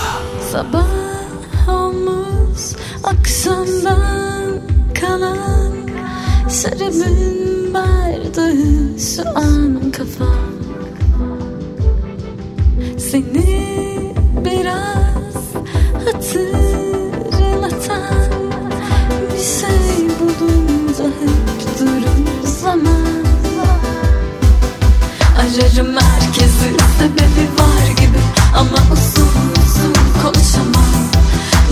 [0.51, 0.85] Sabah
[1.67, 2.61] olmuş
[3.03, 4.61] akşamdan
[5.01, 5.73] kalan
[6.49, 10.53] Şarabın bardağı şu an kafam
[12.97, 14.13] Seni
[14.45, 15.43] biraz
[16.05, 16.99] hatırlatan
[19.33, 23.25] Bir şey bulunca hep durur zaman
[25.37, 26.69] Ararım herkesi
[27.03, 27.28] gibi
[28.59, 29.27] Ama uzun
[29.65, 29.93] uzun
[30.23, 30.89] konuşamam.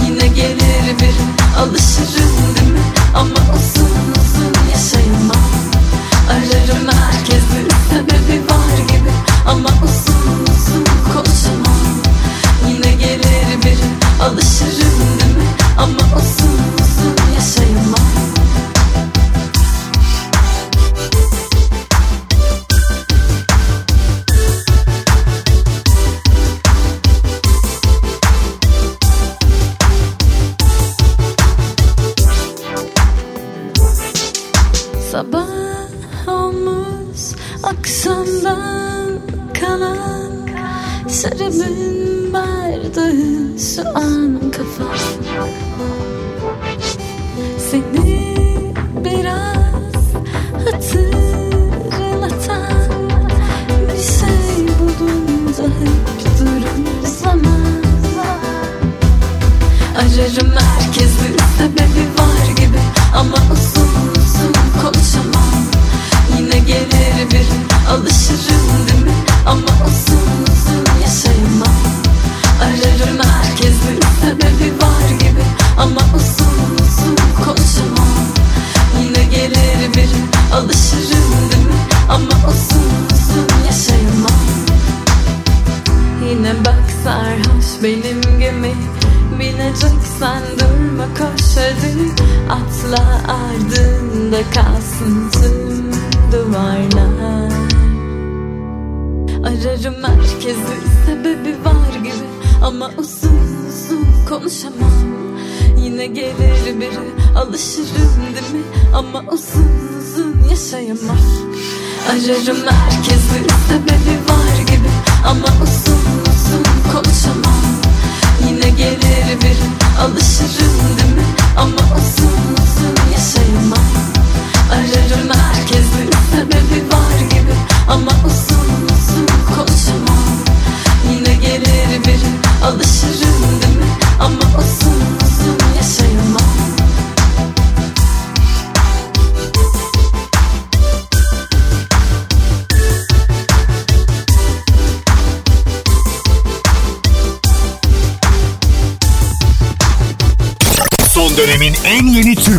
[0.05, 2.26] Yine gelir biri alışırım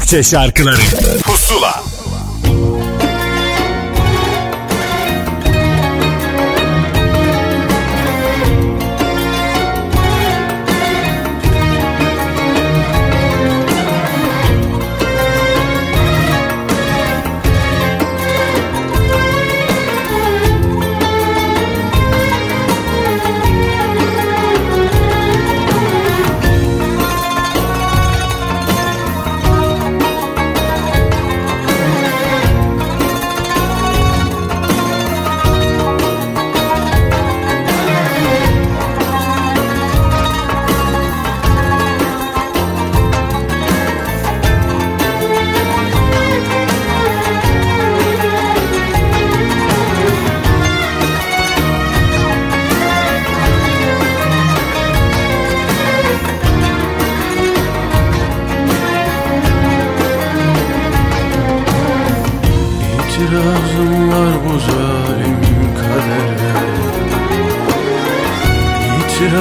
[0.09, 1.18] Türkçe şarkıları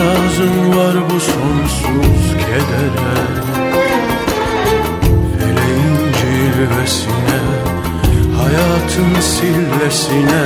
[0.07, 3.17] İtirazım var bu sonsuz kedere.
[5.39, 7.39] Feleğin cilvesine
[8.37, 10.45] Hayatın sillesine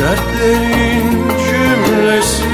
[0.00, 1.08] Dertlerin
[1.48, 2.44] cümlesine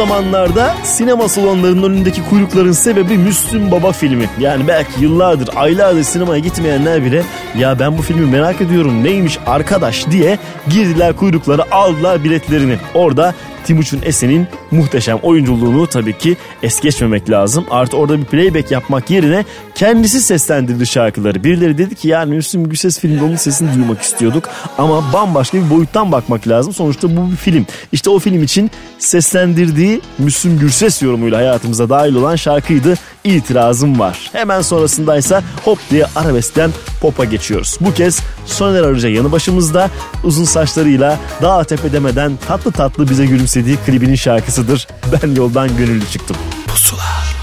[0.00, 4.28] zamanlarda sinema salonlarının önündeki kuyrukların sebebi Müslüm Baba filmi.
[4.38, 7.22] Yani belki yıllardır, aylardır sinemaya gitmeyenler bile
[7.58, 10.38] ya ben bu filmi merak ediyorum neymiş arkadaş diye
[10.70, 12.76] girdiler kuyruklara aldılar biletlerini.
[12.94, 13.34] Orada
[13.64, 17.66] Timuçin Esen'in muhteşem oyunculuğunu tabii ki es geçmemek lazım.
[17.70, 19.44] Artı orada bir playback yapmak yerine
[19.74, 21.44] kendisi seslendirdi şarkıları.
[21.44, 24.44] Birileri dedi ki yani Müslüm Gürses filmde onun sesini duymak istiyorduk
[24.78, 26.74] ama bambaşka bir boyuttan bakmak lazım.
[26.74, 27.66] Sonuçta bu bir film.
[27.92, 32.94] İşte o film için seslendirdiği Müslüm Gürses yorumuyla hayatımıza dahil olan şarkıydı.
[33.24, 34.30] İtirazım var.
[34.32, 37.78] Hemen sonrasındaysa hop diye arabeskten pop'a geçiyoruz.
[37.80, 39.90] Bu kez Soner Arıca yanı başımızda
[40.24, 44.88] uzun saçlarıyla dağ tepe demeden tatlı tatlı bize gülümsediği klibinin şarkısıdır.
[45.12, 46.36] Ben yoldan gönüllü çıktım.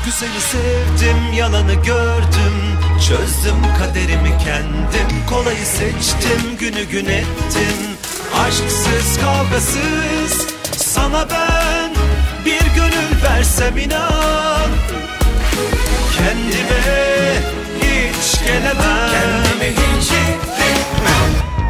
[0.05, 2.55] Güzeli sevdim, yalanı gördüm.
[3.07, 5.25] Çözdüm kaderimi kendim.
[5.29, 7.77] Kolayı seçtim, günü gün ettim.
[8.39, 10.47] Aşksız, kavgasız.
[10.77, 11.91] Sana ben
[12.45, 14.71] bir gönül versem inan.
[16.17, 17.41] Kendime
[17.81, 19.09] hiç gelemem.
[19.11, 20.11] Kendime hiç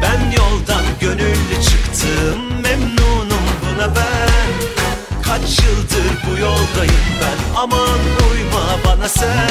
[0.02, 2.97] Ben yoldan gönüllü çıktım Memnunum
[3.78, 4.48] bana ben
[5.22, 7.60] Kaç yıldır bu yoldayım ben.
[7.60, 7.98] Aman
[8.32, 9.50] uyma bana sen.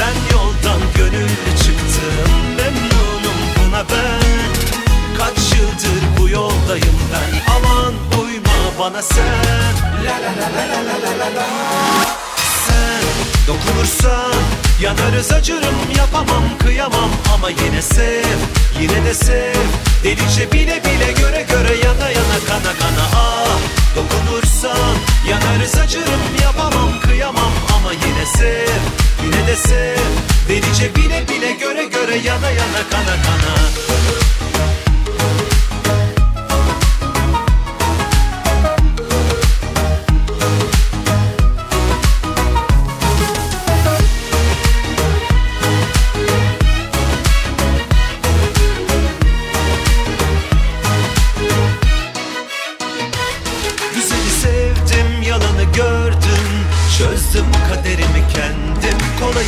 [0.00, 2.32] Ben yoldan gönüllü çıktım.
[2.56, 4.52] Memnunum buna ben.
[5.18, 7.52] Kaç yıldır bu yoldayım ben.
[7.56, 9.24] Aman uyma bana sen.
[10.04, 12.27] La la la la la la la la.
[13.46, 14.34] Dokunursan
[14.80, 17.10] Yanarız acırım yapamam kıyamam.
[17.34, 18.38] Ama yine sev
[18.80, 19.54] yine de sev.
[20.04, 23.04] Delice bile bile göre göre yana yana kana kana.
[23.16, 23.58] Ah
[23.96, 24.96] Dokunursan
[25.28, 27.52] yanarız acırım yapamam kıyamam.
[27.76, 28.80] Ama yine sev
[29.24, 29.98] yine de sev.
[30.48, 33.87] Delice bile bile göre göre yana yana kana kana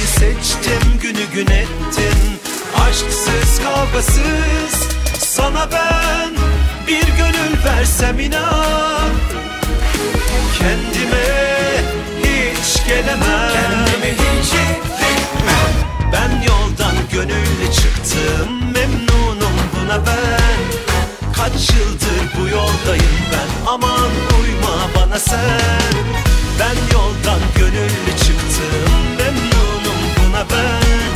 [0.01, 2.19] Kolayı seçtim günü gün ettim
[2.77, 4.89] Aşksız kavgasız.
[5.19, 6.31] Sana ben
[6.87, 9.11] bir gönül versem inan.
[10.59, 11.27] Kendime
[12.19, 13.53] hiç gelemem.
[13.53, 14.53] Kendime hiç
[16.13, 20.61] Ben yoldan gönüllü çıktım Memnunum buna ben.
[21.33, 25.95] Kaç yıldır bu yoldayım ben Aman uyma bana sen.
[26.61, 28.10] Ben yoldan gönüllü
[30.53, 31.11] ben.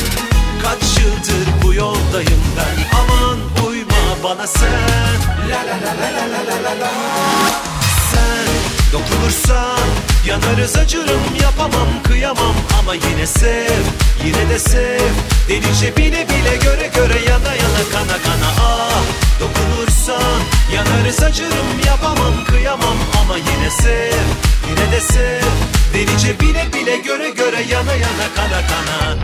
[0.62, 2.98] Kaç yıldır bu yoldayım ben.
[2.98, 4.70] Aman uyma bana sen.
[5.50, 6.90] La la la la la la la la
[8.10, 8.48] Sen
[8.92, 9.88] dokunursan
[10.28, 12.54] Yanarız acırım yapamam kıyamam.
[12.80, 13.82] Ama yine sev
[14.24, 15.10] yine de sev.
[15.48, 19.02] Delice bile bile göre göre yana yana kana kana ah.
[19.40, 20.40] Dokunursan
[20.74, 22.96] yanarız acırım yapamam kıyamam.
[23.22, 24.24] Ama yine sev
[24.68, 25.42] yine de sev.
[25.94, 29.16] Delice bile bile göre göre yana yana kana kana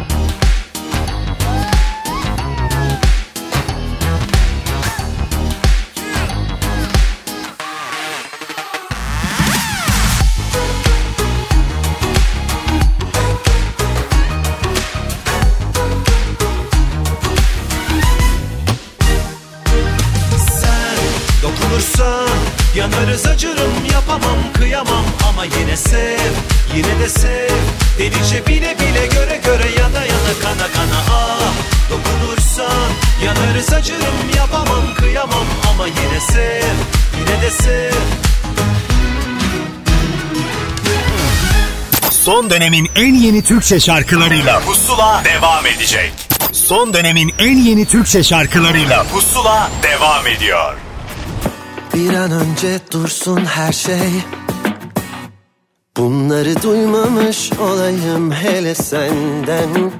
[22.77, 25.05] yanarız acırım yapamam kıyamam.
[25.29, 26.33] Ama yine sev
[26.77, 27.51] yine de sev.
[27.99, 31.53] Delice bile bile göre göre yana yana kana kana ah.
[31.91, 32.91] Dokunursan
[33.25, 35.47] yanarız acırım yapamam kıyamam.
[35.71, 36.75] Ama yine sev
[37.21, 37.93] yine de sev.
[42.11, 46.13] Son dönemin en yeni Türkçe şarkılarıyla Pusula devam edecek.
[46.53, 50.90] Son dönemin en yeni Türkçe şarkılarıyla Pusula devam ediyor.
[51.95, 54.11] Bir an önce dursun her şey.
[55.97, 59.93] Bunları duymamış olayım hele senden.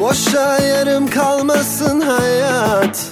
[0.00, 3.06] Boşa yarım kalmasın hayat.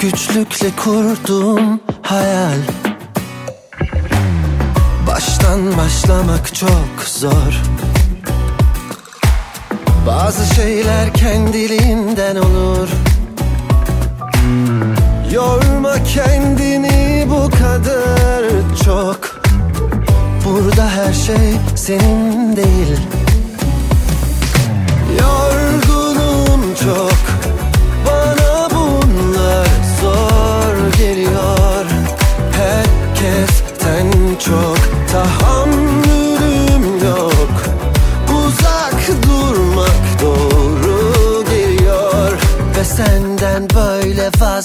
[0.00, 2.58] Güçlükle kurduğum hayal.
[5.06, 7.62] Baştan başlamak çok zor.
[10.06, 12.88] Bazı şeyler kendiliğinden olur
[15.32, 18.44] Yorma kendini bu kadar
[18.84, 19.40] çok.
[20.44, 23.00] Burada her şey senin değil.
[25.20, 27.18] Yorgunum çok.
[28.06, 29.66] Bana bunlar
[30.00, 31.86] zor geliyor.
[32.52, 34.77] Herkesten çok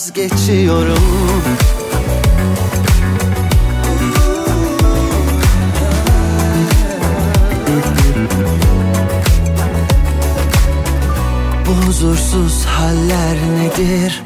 [0.03, 0.97] vazgeçiyorum
[11.67, 14.23] Bu huzursuz haller nedir?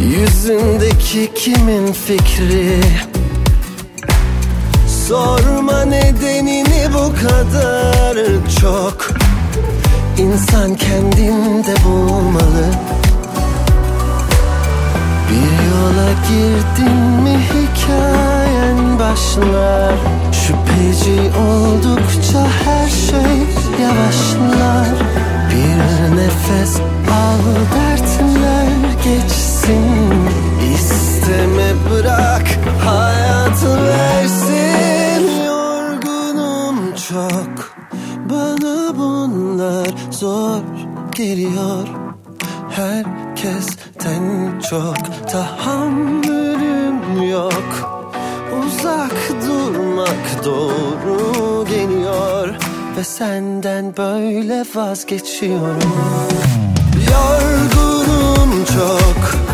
[0.00, 2.80] Yüzündeki kimin fikri?
[5.08, 8.16] Sorma nedenini bu kadar
[8.60, 9.08] çok
[10.18, 12.64] İnsan kendinde bulmalı
[15.30, 19.94] bir yola girdin mi hikayen başlar?
[20.32, 23.36] Şüpheci oldukça her şey
[23.82, 24.88] yavaşlar.
[25.50, 26.76] Bir nefes
[27.10, 28.68] al dertler
[29.04, 30.14] geçsin.
[30.74, 32.46] İsteme bırak
[32.84, 35.44] hayatı versin.
[35.46, 37.76] Yorgunum çok.
[38.30, 40.60] Bana bunlar zor
[41.16, 42.07] geliyor.
[42.78, 47.90] Herkesten çok tahammülüm yok.
[48.60, 52.48] Uzak durmak doğru geliyor
[52.96, 55.92] Ve senden böyle vazgeçiyorum.
[57.10, 59.47] Yorgunum çok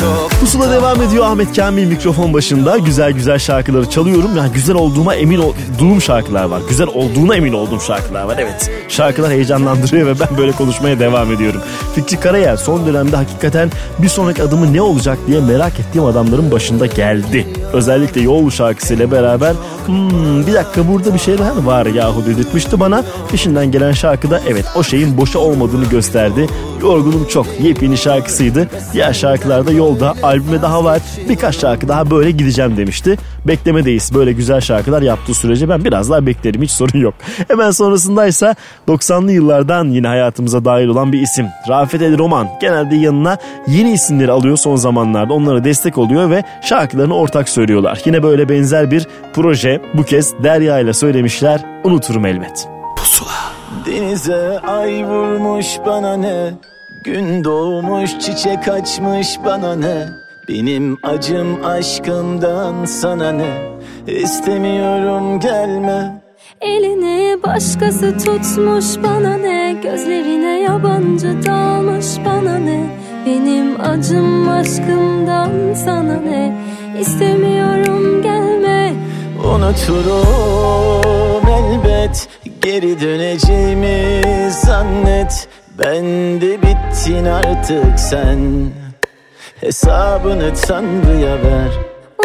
[0.00, 2.78] çok Pusula devam ediyor Ahmet Kamil mikrofon başında.
[2.78, 4.36] Güzel güzel şarkıları çalıyorum.
[4.36, 6.62] Yani güzel olduğuma emin olduğum şarkılar var.
[6.68, 8.36] Güzel olduğuna emin olduğum şarkılar var.
[8.38, 11.60] Evet şarkılar heyecanlandırıyor ve ben böyle konuşmaya devam ediyorum.
[11.94, 16.86] Fikri Karayel son dönemde hakikaten bir sonraki adımı ne olacak diye merak ettiğim adamların başında
[16.86, 17.46] geldi.
[17.72, 19.54] Özellikle Yol şarkısıyla beraber
[19.86, 23.04] hmm, bir dakika burada bir şeyler var yahu dedirtmişti bana.
[23.30, 26.46] Peşinden gelen şarkıda evet o şeyin boşa olmadığını gösterdi.
[26.80, 28.68] Yorgunum çok yepyeni şarkısıydı.
[28.92, 31.02] Diğer şarkılarda yolda albüme daha var.
[31.28, 33.16] Birkaç şarkı daha böyle gideceğim demişti.
[33.46, 37.14] Beklemedeyiz böyle güzel şarkılar yaptığı sürece ben biraz daha beklerim hiç sorun yok.
[37.48, 38.54] Hemen sonrasındaysa
[38.88, 41.46] 90'lı yıllardan yine hayatımıza dahil olan bir isim.
[41.68, 47.14] Rafet El Roman genelde yanına yeni isimleri alıyor son zamanlarda onlara destek oluyor ve şarkılarını
[47.14, 48.02] ortak söylüyorlar.
[48.04, 52.68] Yine böyle benzer bir proje bu kez Derya ile söylemişler unuturum elbet.
[53.86, 56.52] Denize ay vurmuş bana ne
[57.04, 60.08] Gün doğmuş çiçek açmış bana ne?
[60.48, 63.72] Benim acım aşkımdan sana ne?
[64.06, 66.22] İstemiyorum gelme.
[66.60, 69.76] Elini başkası tutmuş bana ne?
[69.82, 72.84] Gözlerine yabancı dalmış bana ne?
[73.26, 76.56] Benim acım aşkımdan sana ne?
[77.00, 78.92] İstemiyorum gelme.
[79.44, 82.28] Unuturum elbet
[82.64, 85.48] Geri döneceğimi zannet
[85.78, 88.70] Ben de bittin artık sen.
[89.60, 91.70] Hesabını Tanrı'ya ver.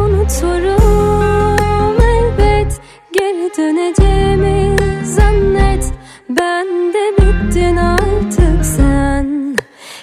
[0.02, 0.80] Unuturum
[2.02, 2.82] elbet.
[3.14, 4.76] Geri döneceğimi
[5.06, 5.86] zannet.
[6.30, 9.58] Ben de bittin artık sen.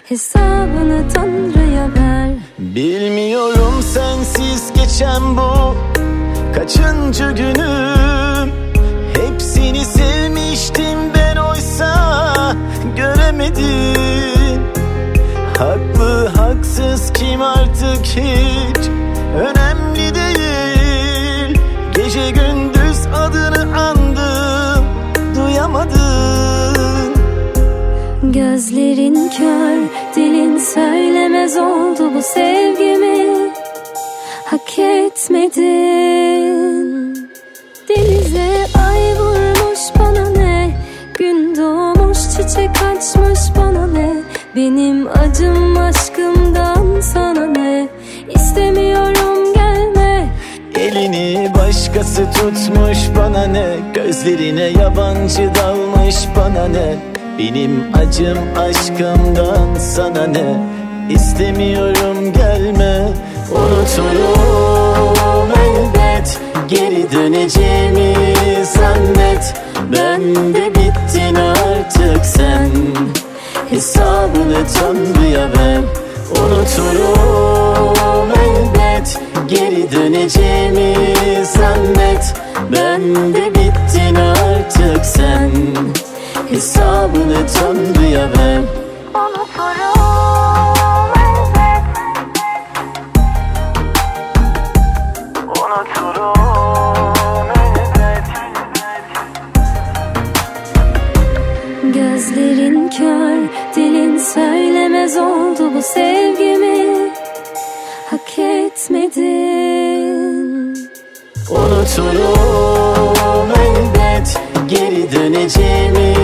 [0.09, 2.31] Hesabını Tanrı'ya ver.
[2.59, 5.77] Bilmiyorum sensiz geçen bu
[6.55, 8.51] Kaçıncı günüm.
[9.15, 11.16] Hepsini sevmiştim
[13.37, 14.63] Göremedim
[15.59, 18.89] Haklı haksız kim artık hiç?
[19.37, 21.59] Önemli değil.
[21.97, 24.85] Gece gündüz adını andım
[25.37, 27.17] Duyamadın
[28.23, 29.79] Gözlerin kör,
[30.17, 33.51] dilin söylemez oldu bu sevgimi.
[34.45, 36.07] Hak etmedin.
[37.89, 40.77] Denize ay vurmuş bana ne?
[41.19, 41.96] Gün doğmuş
[42.37, 44.13] çiçek açmış bana ne?
[44.57, 47.89] Benim acım aşkımdan sana ne?
[48.35, 50.29] İstemiyorum gelme.
[50.79, 53.67] Elini başkası tutmuş bana ne?
[53.95, 56.95] Gözlerine yabancı dalmış bana ne?
[57.39, 60.57] Benim acım aşkımdan sana ne?
[61.11, 63.09] İstemiyorum gelme.
[63.57, 65.16] Elbet
[66.69, 68.15] Geri döneceğimi
[68.65, 69.55] zannet.
[69.93, 72.71] Ben de bittin artık sen.
[73.71, 75.81] Hesabını Tanrı'ya ver.
[76.31, 77.97] Unuturum
[78.31, 79.21] elbet.
[79.49, 80.95] Geri döneceğimi
[81.45, 82.35] zannet.
[82.73, 83.03] Ben
[83.35, 85.51] de bittin artık sen.
[86.51, 88.61] Hesabını Tanrı'ya ver.
[89.15, 89.96] Gözlerin
[108.87, 110.77] etmedin
[111.51, 113.07] Unuturum
[113.51, 116.15] elbet Geri döneceğimi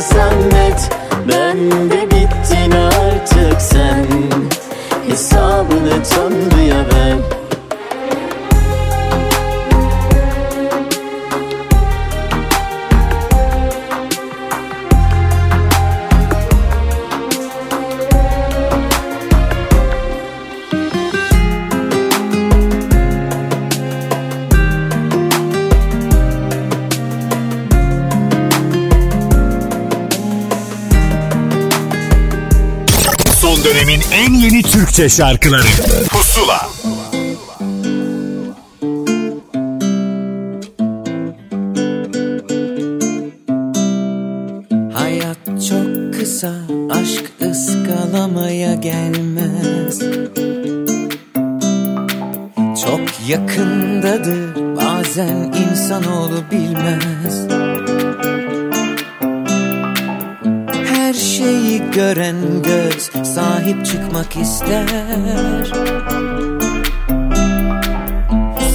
[0.00, 0.90] zannet.
[1.28, 4.06] Ben de bittin artık sen.
[5.08, 7.16] Hesabını Tanrı'ya ver
[34.12, 35.62] en yeni Türkçe şarkıları.
[36.10, 36.68] Pusula.
[44.94, 45.38] Hayat
[45.68, 46.52] çok kısa
[46.90, 50.00] aşk ıskalamaya gelmez.
[52.84, 54.62] Çok yakındadır
[55.12, 57.46] Bazen insanoğlu bilmez.
[60.94, 63.10] Her şeyi gören göz
[63.62, 64.86] sahip çıkmak ister.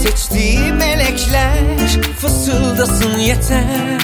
[0.03, 1.87] Seçtiği melekler
[2.19, 4.01] fısıldasın yeter.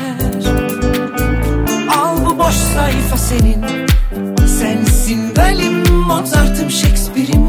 [1.98, 3.66] Al bu boş sayfa senin
[4.48, 7.48] Sensin benim Mozart'ım Shakespeare'im.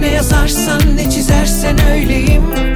[0.00, 2.73] Ne yazarsan ne çizersen öyleyim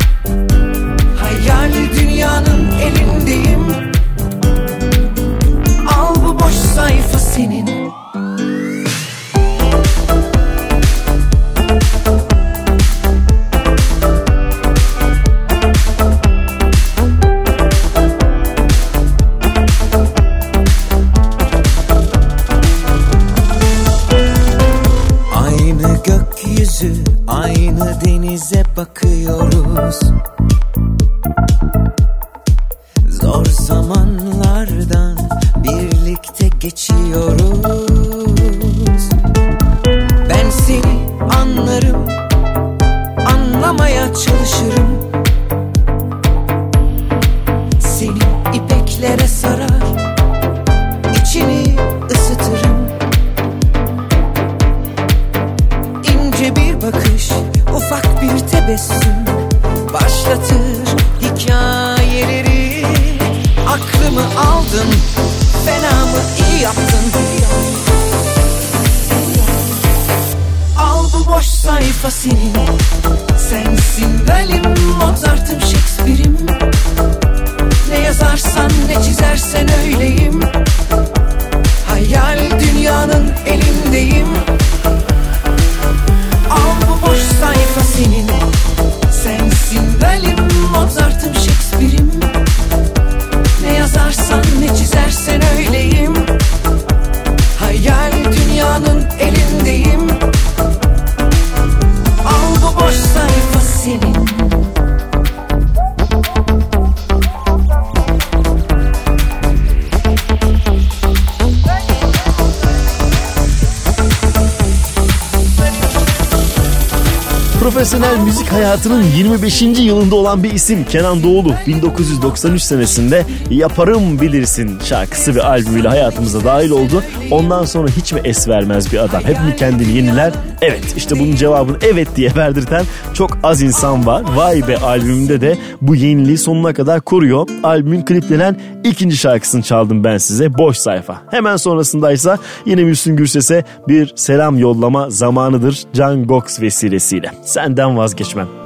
[118.68, 119.62] hayatının 25.
[119.62, 126.70] yılında olan bir isim Kenan Doğulu 1993 senesinde Yaparım Bilirsin şarkısı ve albümüyle hayatımıza dahil
[126.70, 127.02] oldu.
[127.30, 129.24] Ondan sonra hiç mi es vermez bir adam?
[129.24, 130.32] Hep mi kendini yeniler?
[130.62, 132.84] Evet işte bunun cevabını evet diye verdirten
[133.14, 134.22] çok az insan var.
[134.36, 137.48] Vay be albümünde de bu yeniliği sonuna kadar koruyor.
[137.62, 141.22] Albümün kliplenen ikinci şarkısını çaldım ben size Boş Sayfa.
[141.30, 147.30] Hemen sonrasındaysa yine Müslüm Gürses'e bir selam yollama zamanıdır Can Gox vesilesiyle.
[147.44, 148.57] Senden vazgeçmem.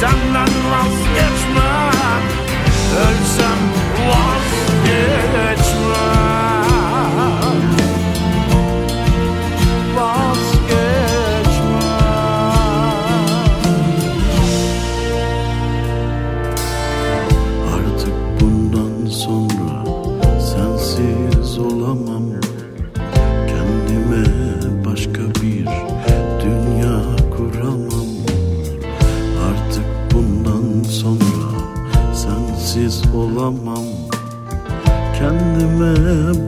[0.00, 0.59] Senden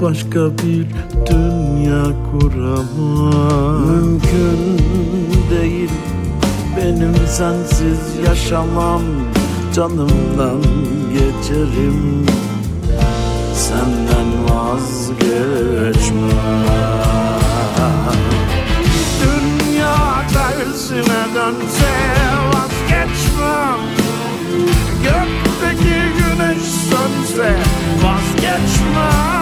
[0.03, 0.87] başka bir
[1.31, 3.87] dünya kuramam.
[3.87, 4.79] Mümkün
[5.51, 5.91] değil
[6.77, 9.03] beni benim sensiz yaşamam.
[9.75, 10.63] Canımdan
[11.13, 12.27] geçerim
[13.55, 16.23] Senden vazgeçmem.
[19.23, 19.97] Dünya
[20.33, 21.95] tersine dönse
[22.53, 23.81] vazgeçmem.
[25.03, 27.57] Gökteki güneş sönse
[28.03, 29.42] vazgeçmem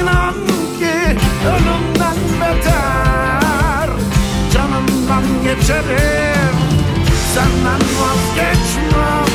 [0.00, 0.34] inan
[0.78, 3.88] ki ölümden beter
[4.52, 6.56] Canımdan geçerim.
[7.34, 9.28] Senden vazgeçmem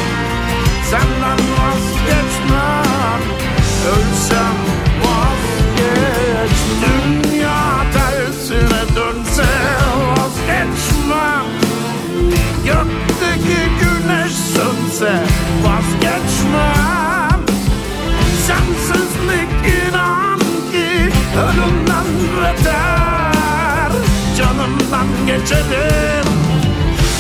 [0.90, 3.22] Senden vazgeçmem.
[3.88, 4.56] Ölsem
[5.04, 9.50] vazgeç Dünya tersine dönse
[10.18, 11.46] vazgeçmem.
[12.66, 15.24] Gökteki güneş sönse
[25.40, 26.26] Geçerim.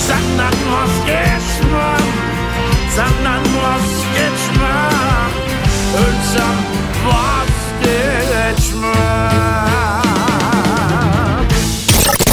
[0.07, 2.09] Senden vazgeçmem
[2.95, 5.29] Senden vazgeçmem.
[5.97, 6.57] Ölsem
[7.05, 8.19] vazgeçmem.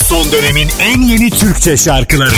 [0.08, 2.34] Son dönemin en yeni Türkçe şarkıları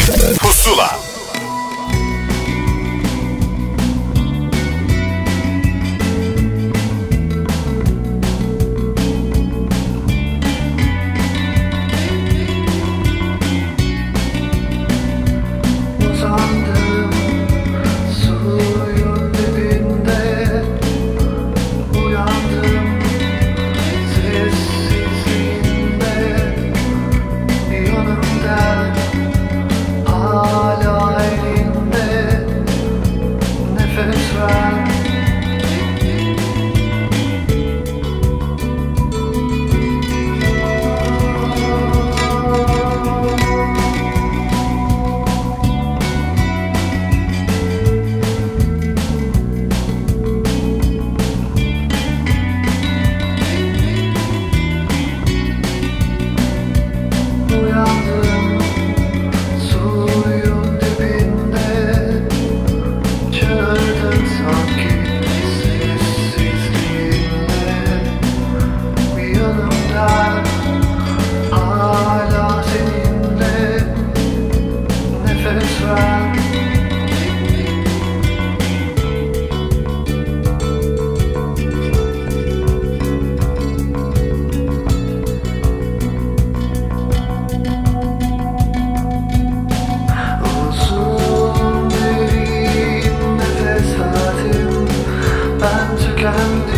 [96.24, 96.77] Ben tükendim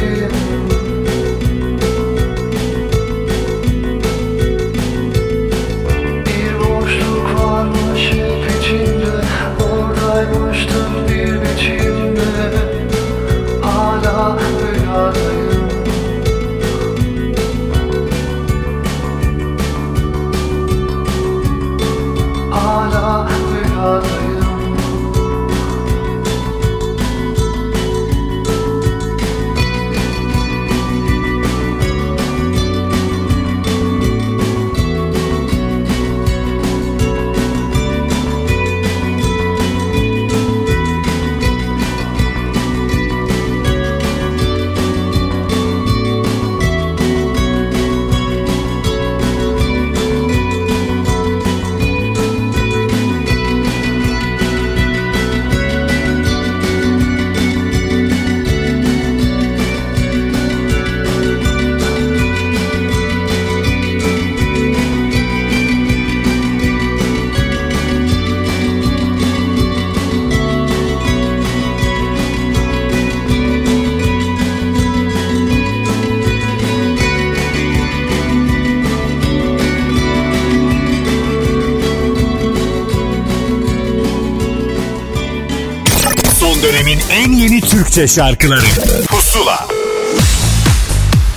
[87.90, 88.66] Türkçe şarkıları
[89.08, 89.68] Pusula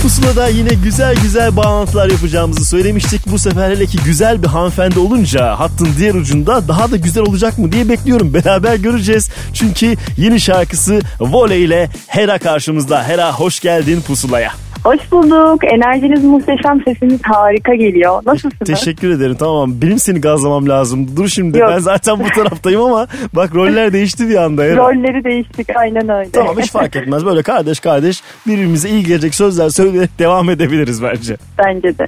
[0.02, 3.22] Pusula'da yine güzel güzel bağlantılar yapacağımızı söylemiştik.
[3.28, 7.58] Bu sefer hele ki güzel bir hanımefendi olunca hattın diğer ucunda daha da güzel olacak
[7.58, 8.34] mı diye bekliyorum.
[8.34, 9.30] Beraber göreceğiz.
[9.54, 13.08] Çünkü yeni şarkısı Voley ile Hera karşımızda.
[13.08, 14.54] Hera hoş geldin Pusula'ya.
[14.84, 15.64] Hoş bulduk.
[15.64, 18.22] Enerjiniz muhteşem, sesiniz harika geliyor.
[18.26, 18.68] Nasılsınız?
[18.68, 19.72] Teşekkür ederim tamam.
[19.82, 21.18] Benim seni gazlamam lazım.
[21.18, 21.70] Dur şimdi Yok.
[21.72, 24.66] ben zaten bu taraftayım ama bak roller değişti bir anda.
[24.66, 24.78] Eren.
[24.78, 26.32] Rolleri değiştik aynen öyle.
[26.32, 27.26] Tamam hiç fark etmez.
[27.26, 31.38] Böyle kardeş kardeş birbirimize iyi gelecek sözler söyleyerek devam edebiliriz bence.
[31.58, 32.08] Bence de.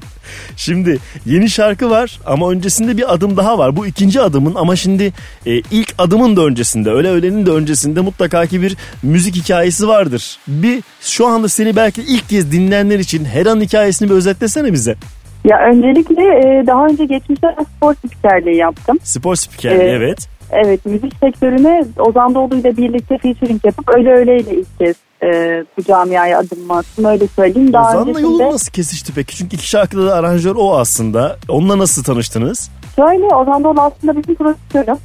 [0.55, 3.75] Şimdi yeni şarkı var ama öncesinde bir adım daha var.
[3.75, 5.13] Bu ikinci adımın ama şimdi
[5.45, 10.37] e, ilk adımın da öncesinde öyle öğlenin de öncesinde mutlaka ki bir müzik hikayesi vardır.
[10.47, 14.95] Bir şu anda seni belki ilk kez dinleyenler için her an hikayesini bir özetlesene bize.
[15.45, 17.47] Ya öncelikle e, daha önce geçmişte
[17.77, 18.99] spor spikerliği yaptım.
[19.03, 20.27] Spor spikerliği Ee, evet.
[20.51, 25.83] Evet müzik sektörüne Ozan Doğulu ile birlikte featuring yapıp öyle öyleyle ilk kez e, bu
[25.83, 27.73] camiaya adım attım öyle söyleyeyim.
[27.73, 29.35] Daha Ozan'la öncesinde yolun nasıl kesişti peki?
[29.35, 31.37] Çünkü iki şarkıda da aranjör o aslında.
[31.49, 32.69] Onunla nasıl tanıştınız?
[32.95, 34.97] şöyle Ozan Doğulu aslında bizim prodüktörüm.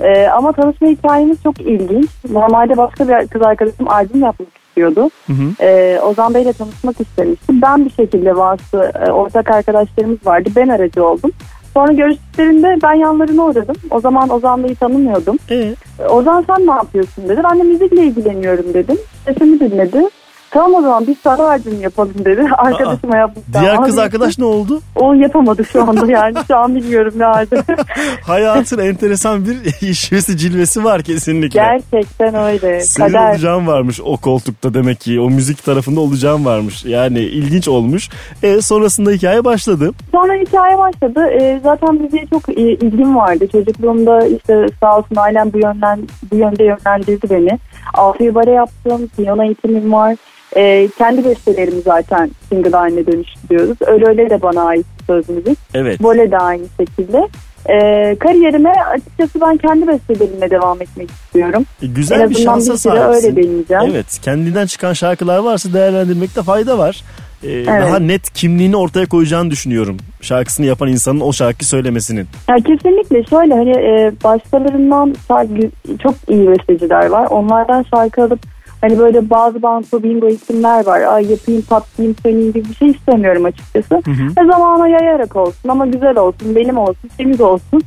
[0.00, 2.10] E, ama tanışma hikayemiz çok ilginç.
[2.30, 5.10] Normalde başka bir kız arkadaşım albüm yapmak istiyordu.
[5.26, 5.64] Hı hı.
[5.64, 7.62] E, Ozan Bey'le tanışmak istemiştim.
[7.62, 10.48] Ben bir şekilde vasıta e, ortak arkadaşlarımız vardı.
[10.56, 11.30] Ben aracı oldum.
[11.74, 13.76] Sonra görüştüklerinde ben yanlarına uğradım.
[13.90, 15.36] O zaman Ozan Bey'i tanımıyordum.
[15.50, 15.74] Ee?
[16.08, 17.40] Ozan sen ne yapıyorsun dedi.
[17.44, 18.98] Ben de müzikle ilgileniyorum dedim.
[19.26, 20.08] Sesimi dinledi.
[20.50, 22.46] Tamam o zaman biz sana albüm yapalım dedi.
[22.56, 23.44] Arkadaşıma yaptık.
[23.60, 24.80] Diğer kız arkadaş ne oldu?
[24.94, 26.34] O yapamadı şu anda yani.
[26.48, 27.62] Şu an bilmiyorum ne halde.
[28.26, 29.56] Hayatın enteresan bir
[29.88, 31.60] işvesi cilvesi var kesinlikle.
[31.60, 32.80] Gerçekten öyle.
[32.80, 33.30] Senin Kader.
[33.30, 35.20] olacağın varmış o koltukta demek ki.
[35.20, 36.84] O müzik tarafında olacağın varmış.
[36.84, 38.08] Yani ilginç olmuş.
[38.42, 39.90] E, sonrasında hikaye başladı.
[40.12, 41.26] Sonra hikaye başladı.
[41.40, 43.48] Ee, zaten müziğe çok e, ilgim vardı.
[43.52, 46.00] Çocukluğumda işte sağ olsun ailem bu yönden
[46.32, 47.58] bu yönde yönlendirdi beni.
[47.94, 49.08] Altı bare yaptım.
[49.16, 50.16] Piyano eğitimim var.
[50.56, 53.76] Ee, kendi bestelerimi zaten single haline dönüştürüyoruz.
[53.86, 55.58] Öyle öyle de bana ait söz müzik.
[55.74, 56.04] Evet.
[56.04, 57.28] Vole de aynı şekilde.
[57.68, 61.64] Ee, kariyerime açıkçası ben kendi bestelerimle devam etmek istiyorum.
[61.82, 63.28] E, En güzel bir azından şansa bir sahipsin.
[63.28, 63.82] öyle deneyeceğim.
[63.90, 67.04] Evet kendinden çıkan şarkılar varsa değerlendirmekte fayda var.
[67.42, 69.96] E, Daha net kimliğini ortaya koyacağını düşünüyorum.
[70.20, 72.26] Şarkısını yapan insanın o şarkı söylemesinin.
[72.48, 75.54] Ya kesinlikle şöyle hani e, başkalarından şarkı,
[76.02, 77.26] çok iyi besteciler var.
[77.30, 78.40] Onlardan şarkı alıp
[78.80, 81.00] hani böyle bazı banko bingo isimler var.
[81.00, 83.94] Ay yapayım patlayayım söyleyeyim gibi bir şey istemiyorum açıkçası.
[84.38, 87.82] Ve zamana yayarak olsun ama güzel olsun, benim olsun, temiz olsun.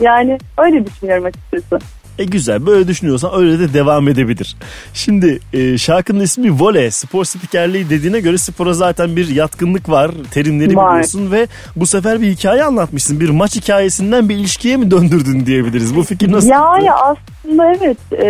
[0.00, 1.78] Yani öyle düşünüyorum açıkçası.
[2.18, 4.56] E güzel böyle düşünüyorsan öyle de devam edebilir.
[4.94, 10.10] Şimdi e, şarkının ismi Vole spor spikerliği dediğine göre spora zaten bir yatkınlık var.
[10.30, 10.90] Terimleri Var.
[10.90, 13.20] biliyorsun ve bu sefer bir hikaye anlatmışsın.
[13.20, 15.96] Bir maç hikayesinden bir ilişkiye mi döndürdün diyebiliriz.
[15.96, 16.48] Bu fikir nasıl?
[16.48, 18.26] Ya ya aslında evet e,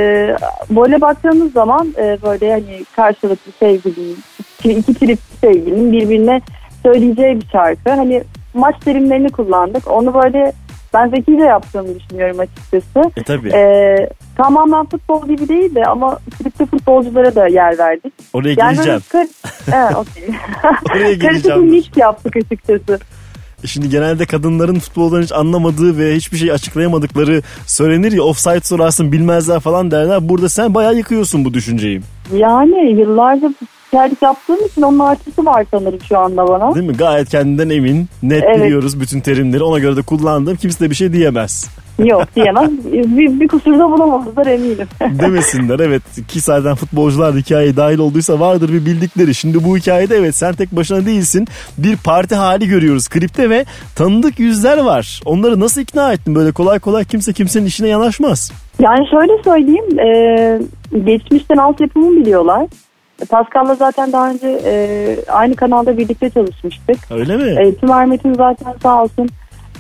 [0.71, 4.19] böyle baktığımız zaman e, böyle hani karşılıklı sevgilinin
[4.65, 6.41] iki tripli sevgilinin birbirine
[6.83, 7.91] söyleyeceği bir şarkı.
[7.91, 9.91] Hani maç terimlerini kullandık.
[9.91, 10.53] Onu böyle
[10.95, 13.11] ben zekice yaptığımı düşünüyorum açıkçası.
[13.17, 13.49] E tabii.
[13.55, 13.97] E,
[14.37, 18.13] tamamen futbol gibi değil de ama klipte futbolculara da yer verdik.
[18.33, 19.01] Oraya Yani geleceğim.
[19.15, 19.29] böyle
[19.67, 20.25] kar- He, okey.
[20.91, 21.65] Oraya Karışık bir geleceğim.
[21.71, 22.99] mix yaptık açıkçası.
[23.65, 29.13] E Şimdi genelde kadınların futboldan hiç anlamadığı ve hiçbir şey açıklayamadıkları söylenir ya offside sorarsın
[29.13, 30.29] bilmezler falan derler.
[30.29, 32.01] Burada sen bayağı yıkıyorsun bu düşünceyi.
[32.37, 33.51] Yani yıllarca
[33.93, 36.75] spikerlik yaptığım için onun artısı var sanırım şu anda bana.
[36.75, 36.97] Değil mi?
[36.97, 38.09] Gayet kendinden emin.
[38.23, 38.57] Net Evet.
[38.57, 39.63] biliyoruz bütün terimleri.
[39.63, 40.57] Ona göre de kullandım.
[40.57, 41.71] Kimse de bir şey diyemez.
[41.99, 42.71] Yok diyemem.
[42.93, 44.89] bir, bir kusurda bulamazlar eminim.
[45.19, 49.35] Demesinler evet ki zaten futbolcular hikayeye dahil olduysa vardır bir bildikleri.
[49.35, 51.47] Şimdi bu hikayede evet sen tek başına değilsin.
[51.79, 53.65] Bir parti hali görüyoruz klipte ve
[53.97, 55.21] tanıdık yüzler var.
[55.25, 56.35] Onları nasıl ikna ettin?
[56.35, 58.53] Böyle kolay kolay kimse kimsenin işine yanaşmaz.
[58.81, 59.99] Yani şöyle söyleyeyim.
[60.01, 60.61] E,
[61.05, 62.67] geçmişten altyapımı biliyorlar.
[63.31, 66.97] Pascal'la zaten daha önce e, aynı kanalda birlikte çalışmıştık.
[67.11, 67.61] Öyle mi?
[67.69, 69.29] E, Tüm Ermet'in zaten sağ olsun.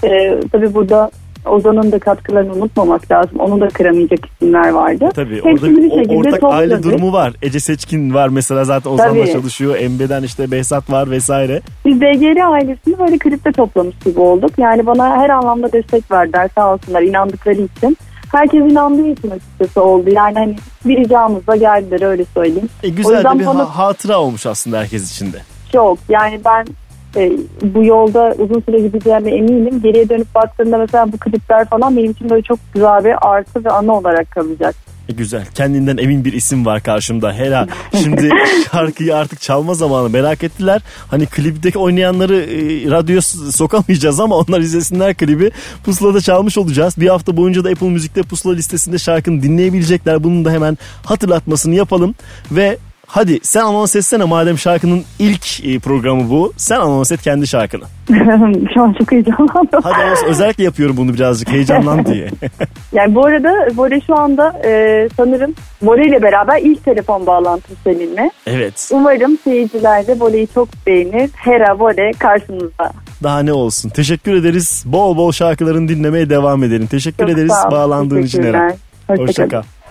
[0.04, 1.10] E, tabii burada
[1.46, 3.40] Ozan'ın da katkılarını unutmamak lazım.
[3.40, 5.08] Onu da kıramayacak isimler vardı.
[5.14, 6.84] Tabii orada o- şekilde ortak aile topladık.
[6.84, 7.32] durumu var.
[7.42, 9.32] Ece Seçkin var mesela zaten Ozan'la Tabii.
[9.32, 9.76] çalışıyor.
[9.78, 11.60] Embe'den işte Behzat var vesaire.
[11.84, 14.50] Biz DGR ailesini böyle klipte toplamış gibi olduk.
[14.58, 17.96] Yani bana her anlamda destek verdiler sağ olsunlar inandıkları için.
[18.32, 20.10] Herkes inandığı için açıkçası oldu.
[20.10, 22.68] Yani hani bir ricamızla geldiler öyle söyleyeyim.
[22.82, 25.36] E, O güzel de bir bana ha- hatıra olmuş aslında herkes için de.
[25.72, 26.66] çok yani ben
[27.16, 27.32] e,
[27.62, 29.80] bu yolda uzun süre gideceğime eminim.
[29.82, 33.70] Geriye dönüp baktığımda mesela bu klipler falan benim için böyle çok güzel bir artı ve
[33.70, 34.74] anı olarak kalacak.
[35.08, 35.46] E, güzel.
[35.54, 37.32] Kendinden emin bir isim var karşımda.
[37.32, 37.68] Hela.
[38.02, 38.30] Şimdi
[38.72, 40.82] şarkıyı artık çalma zamanı merak ettiler.
[41.08, 43.22] Hani klipteki oynayanları e, radyoya
[43.52, 45.50] sokamayacağız ama onlar izlesinler klibi.
[45.84, 46.94] Pusula'da çalmış olacağız.
[46.98, 50.24] Bir hafta boyunca da Apple Müzik'te Pusula listesinde şarkını dinleyebilecekler.
[50.24, 52.14] Bunun da hemen hatırlatmasını yapalım.
[52.50, 52.78] Ve
[53.12, 56.52] Hadi sen anons etsene madem şarkının ilk e, programı bu.
[56.56, 57.84] Sen anons et kendi şarkını.
[58.74, 59.80] Şu an çok heyecanlandım.
[59.82, 62.30] Hadi anons, özellikle yapıyorum bunu birazcık heyecanlan diye.
[62.92, 68.30] yani bu arada Bore şu anda e, sanırım Bore ile beraber ilk telefon bağlantısı seninle.
[68.46, 68.88] Evet.
[68.92, 71.30] Umarım seyirciler de Bore'yi çok beğenir.
[71.34, 72.92] Hera Bore karşınızda.
[73.22, 73.88] Daha ne olsun.
[73.88, 74.84] Teşekkür ederiz.
[74.86, 76.86] Bol bol şarkılarını dinlemeye devam edelim.
[76.86, 78.76] Teşekkür çok ederiz bağlandığın için Hera.
[79.08, 79.58] Hoşçakal.
[79.58, 79.81] Hoşça.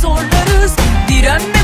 [0.00, 0.76] zorlarız.
[1.08, 1.57] Direnme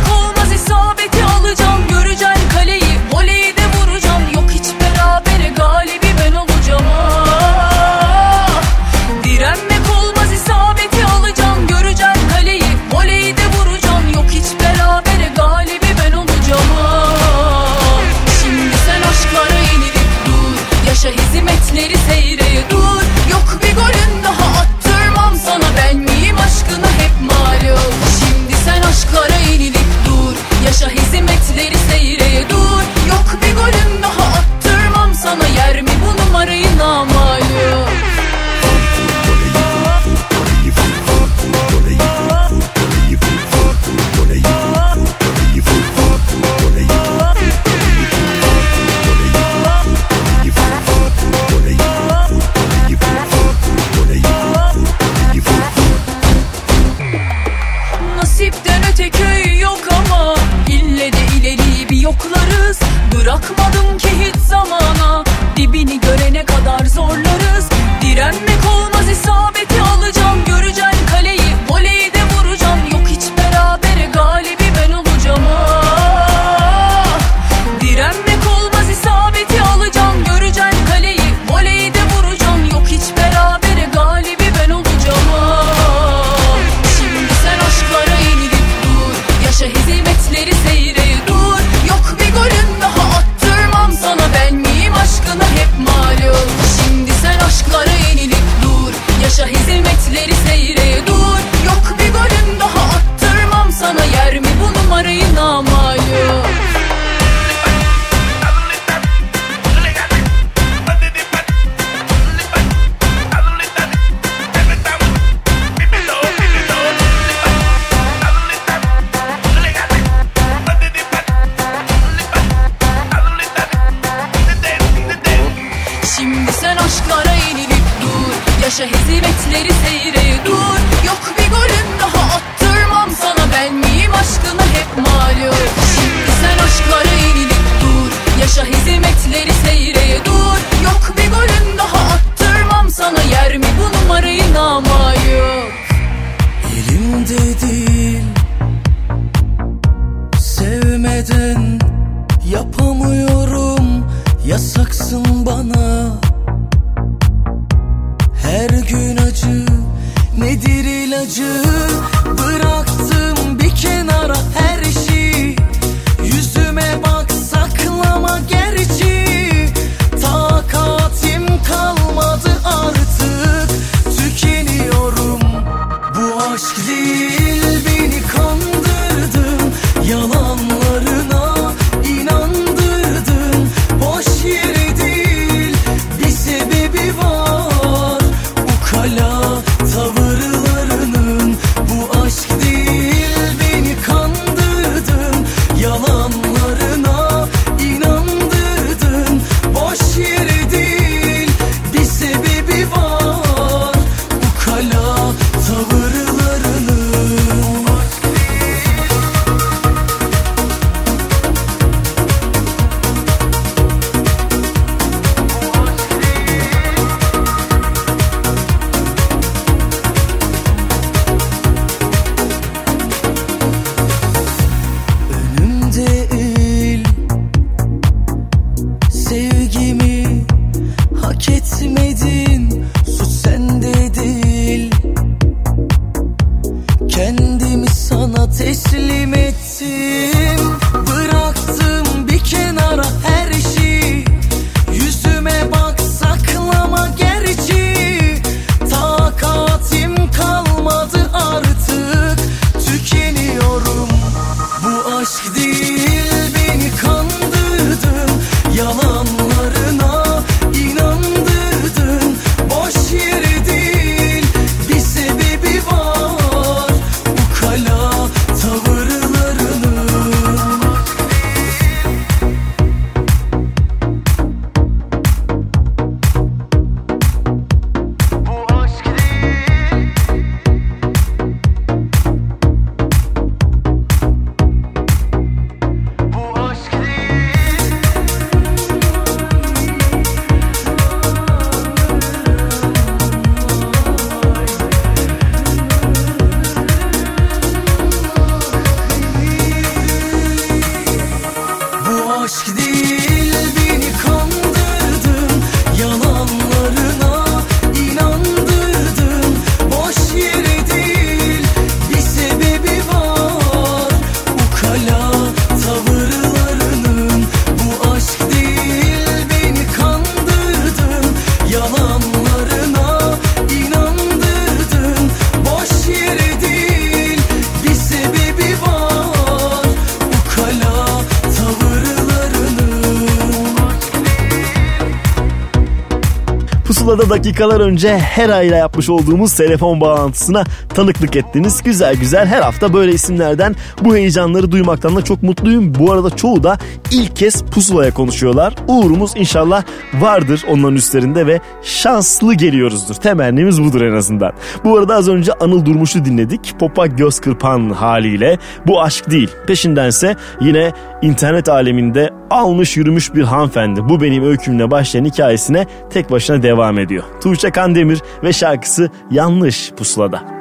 [337.14, 340.64] Pusula'da dakikalar önce her ayla yapmış olduğumuz telefon bağlantısına
[340.94, 341.82] tanıklık ettiniz.
[341.82, 345.94] Güzel güzel her hafta böyle isimlerden bu heyecanları duymaktan da çok mutluyum.
[345.98, 346.78] Bu arada çoğu da
[347.14, 348.74] ilk kez Pusula'ya konuşuyorlar.
[348.88, 349.84] Uğurumuz inşallah
[350.14, 353.14] vardır onların üstlerinde ve şanslı geliyoruzdur.
[353.14, 354.52] Temennimiz budur en azından.
[354.84, 356.74] Bu arada az önce Anıl Durmuş'u dinledik.
[356.78, 358.58] Popa göz kırpan haliyle.
[358.86, 359.50] Bu aşk değil.
[359.66, 360.92] Peşindense yine
[361.22, 364.08] internet aleminde almış yürümüş bir hanımefendi.
[364.08, 367.24] Bu benim öykümle başlayan hikayesine tek başına devam ediyor.
[367.42, 370.53] Tuğçe Kandemir ve şarkısı Yanlış Pusula'da.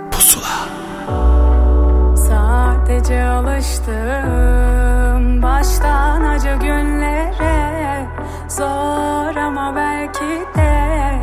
[6.33, 8.05] Acı günlere
[8.47, 11.13] Zor ama belki de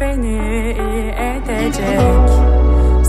[0.00, 2.30] beni iyi edecek.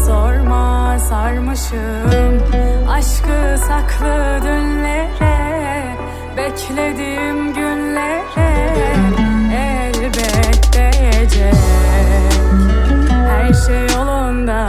[0.05, 2.41] Sorma sarmışım
[2.89, 5.95] aşkı saklı dünlere
[6.37, 8.65] Beklediğim günlere
[9.53, 11.55] elbet değecek
[13.29, 14.67] Her şey yolunda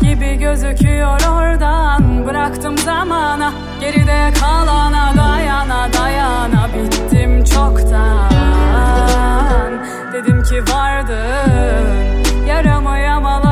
[0.00, 8.32] gibi gözüküyor oradan Bıraktım zamana geride kalana dayana dayana Bittim çoktan.
[10.12, 11.86] Dedim ki vardın
[12.48, 13.45] Yaramı yamalayıp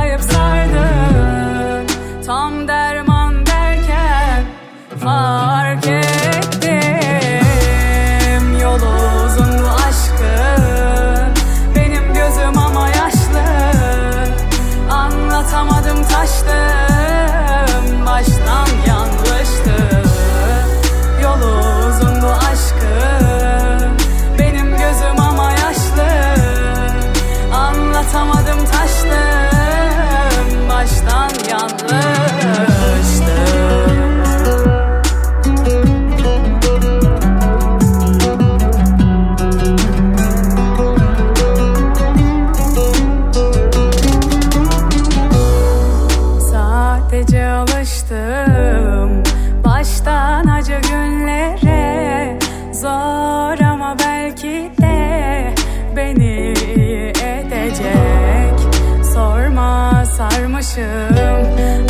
[60.35, 61.16] sarmışım.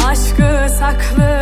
[0.06, 1.34] Aşkı saklı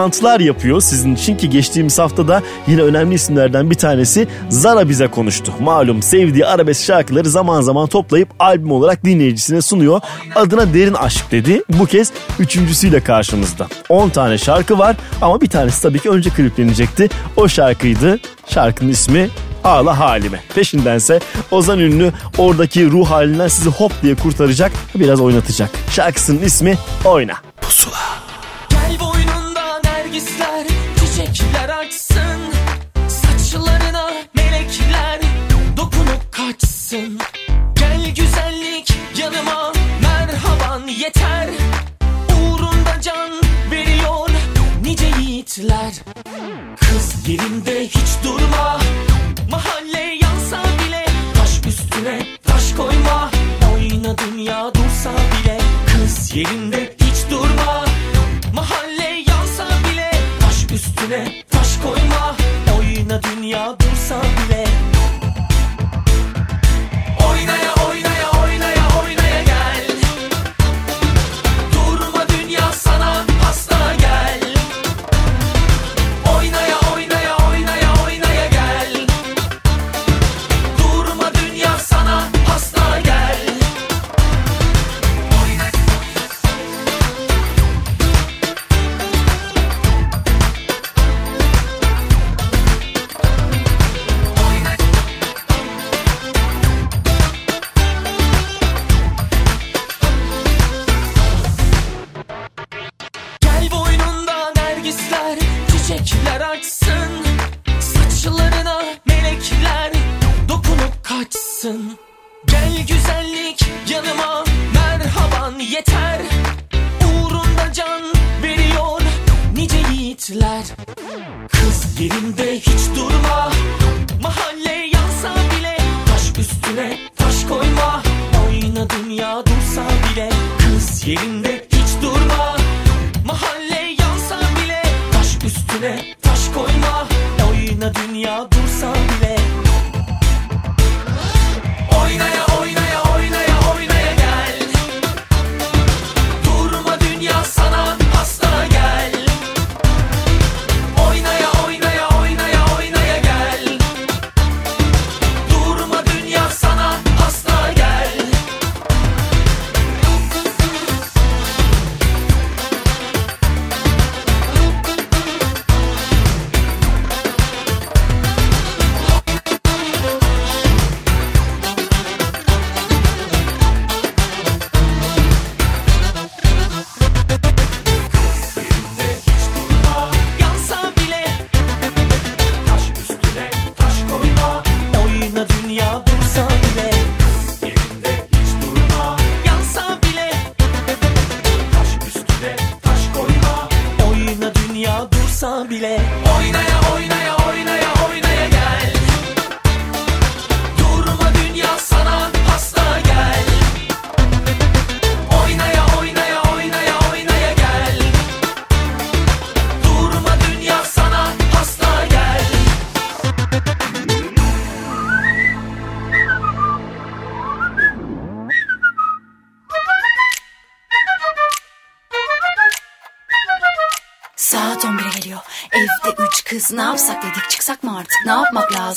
[0.00, 5.52] bağlantılar yapıyor sizin için ki geçtiğimiz haftada yine önemli isimlerden bir tanesi Zara bize konuştu.
[5.60, 10.00] Malum sevdiği arabesk şarkıları zaman zaman toplayıp albüm olarak dinleyicisine sunuyor.
[10.34, 11.62] Adına derin aşk dedi.
[11.78, 13.66] Bu kez üçüncüsüyle karşımızda.
[13.88, 17.08] 10 tane şarkı var ama bir tanesi tabii ki önce kliplenecekti.
[17.36, 18.18] O şarkıydı.
[18.46, 19.28] Şarkının ismi
[19.64, 20.40] Ağla Halime.
[20.54, 21.20] Peşindense
[21.50, 25.70] Ozan Ünlü oradaki ruh halinden sizi hop diye kurtaracak, biraz oynatacak.
[25.90, 27.49] Şarkısının ismi Oyna.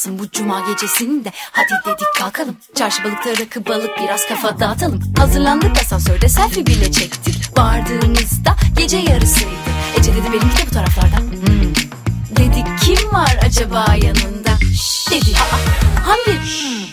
[0.03, 2.57] Lazım bu cuma gecesinde Hadi dedik kalkalım.
[2.75, 5.01] Çarşı balıkta rakı balık biraz kafa dağıtalım.
[5.17, 7.57] Hazırlandık asansörde selfie bile çektik.
[7.57, 9.49] Vardığımızda gece yarısıydı.
[9.99, 11.73] Ece dedi benimki de bu taraflarda hmm.
[12.37, 14.57] Dedik kim var acaba yanında?
[14.73, 15.11] Şşş.
[15.11, 15.37] Dedi.
[15.37, 16.39] Aa, Hamdi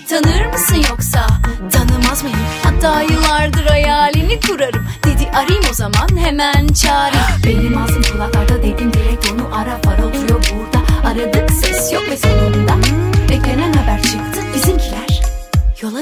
[0.08, 1.26] tanır mısın yoksa?
[1.72, 2.38] Tanımaz mıyım?
[2.62, 4.86] Hatta yıllardır hayalini kurarım.
[5.04, 7.24] Dedi arayayım o zaman hemen çağırayım.
[7.44, 9.80] Benim ağzım kulaklarda dedim direkt onu ara.
[9.82, 11.08] Far oturuyor burada.
[11.08, 12.99] Aradık ses yok ve sonunda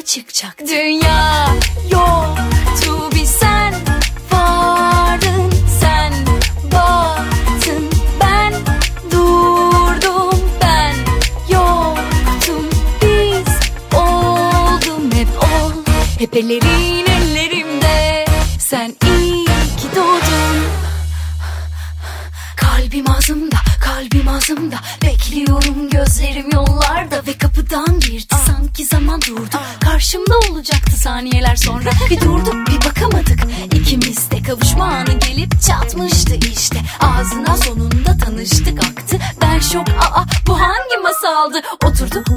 [0.09, 0.66] çıkacaktı.
[0.68, 1.47] Dünya
[1.90, 3.74] yoktu bir sen
[4.32, 6.12] vardın sen
[6.72, 7.90] baktın
[8.20, 8.52] ben
[9.10, 10.94] durdum ben
[11.52, 12.68] yoktum.
[13.02, 13.55] Biz
[13.94, 15.72] oldum hep ol.
[16.18, 16.78] Hep ellerin
[31.29, 33.41] saniyeler sonra Bir durduk bir bakamadık.
[33.75, 36.79] İkimiz de kavuşma anı gelip çatmıştı işte.
[37.01, 39.19] Ağzına sonunda tanıştık aktı.
[39.43, 41.63] Ben şok aa bu hangi masaldı?
[41.85, 42.28] Oturduk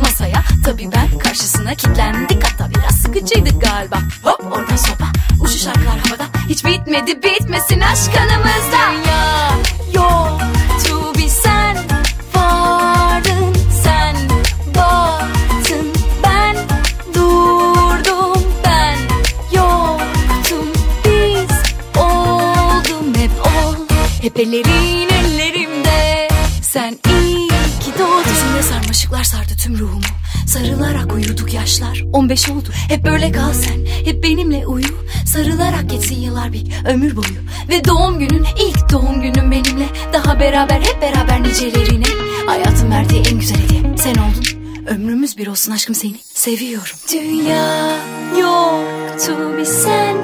[32.31, 32.69] 15 oldu.
[32.87, 34.85] Hep böyle kal sen Hep benimle uyu.
[35.25, 37.37] Sarılarak geçsin yıllar bir ömür boyu.
[37.69, 39.85] Ve doğum günün ilk doğum günün benimle.
[40.13, 42.05] Daha beraber hep beraber nicelerine.
[42.45, 43.97] Hayatın verdiği en güzel hediye.
[43.97, 44.43] Sen oldun.
[44.87, 46.15] Ömrümüz bir olsun aşkım seni.
[46.33, 46.95] Seviyorum.
[47.11, 47.97] Dünya
[48.39, 50.17] yoktu bir sen.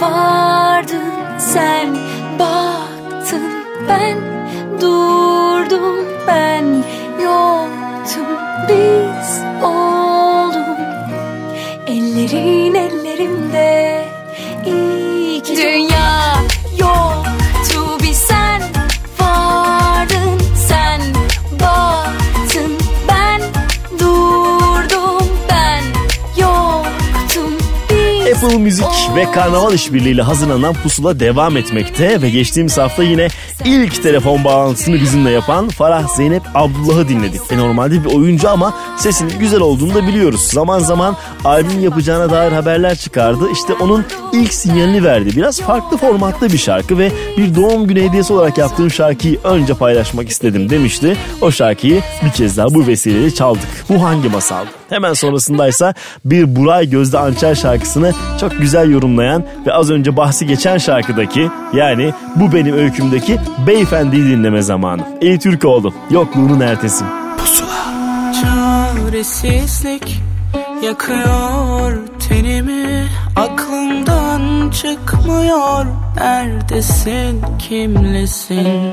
[0.00, 1.96] Vardın sen.
[2.38, 3.42] Baktın
[3.88, 4.18] ben.
[4.80, 5.96] Durdum
[6.26, 6.84] ben.
[7.22, 8.26] Yoktum
[8.68, 9.05] biz
[28.66, 28.86] Müzik
[29.16, 33.28] ve Karnaval işbirliğiyle hazırlanan pusula devam etmekte ve geçtiğimiz hafta yine
[33.66, 37.40] ilk telefon bağlantısını bizimle yapan Farah Zeynep Abdullah'ı dinledik.
[37.50, 40.40] E normalde bir oyuncu ama sesinin güzel olduğunu da biliyoruz.
[40.40, 43.50] Zaman zaman albüm yapacağına dair haberler çıkardı.
[43.52, 45.36] İşte onun ilk sinyalini verdi.
[45.36, 50.28] Biraz farklı formatta bir şarkı ve bir doğum günü hediyesi olarak yaptığım şarkıyı önce paylaşmak
[50.28, 51.16] istedim demişti.
[51.40, 53.68] O şarkıyı bir kez daha bu vesileyle çaldık.
[53.88, 54.68] Bu hangi masaldı?
[54.88, 55.94] Hemen sonrasındaysa
[56.24, 62.12] bir Buray Gözde Ançer şarkısını çok güzel yorumlayan ve az önce bahsi geçen şarkıdaki yani
[62.36, 65.02] bu benim öykümdeki beyefendiyi dinleme zamanı.
[65.20, 67.04] Ey Türkoğlu yokluğunun ertesi.
[68.42, 70.20] Çaresizlik
[70.82, 73.06] yakıyor tenimi.
[73.36, 75.86] Aklımdan çıkmıyor.
[76.16, 78.92] Neredesin kimlesin?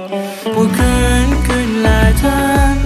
[0.56, 2.77] Bugün günlerden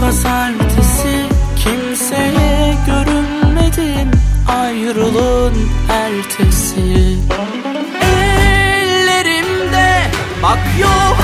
[0.00, 1.16] Pazartesi.
[1.56, 4.10] Kimseye görünmedim.
[4.48, 5.54] Ayrılın
[5.90, 7.16] ertesi
[10.42, 11.16] bak yok.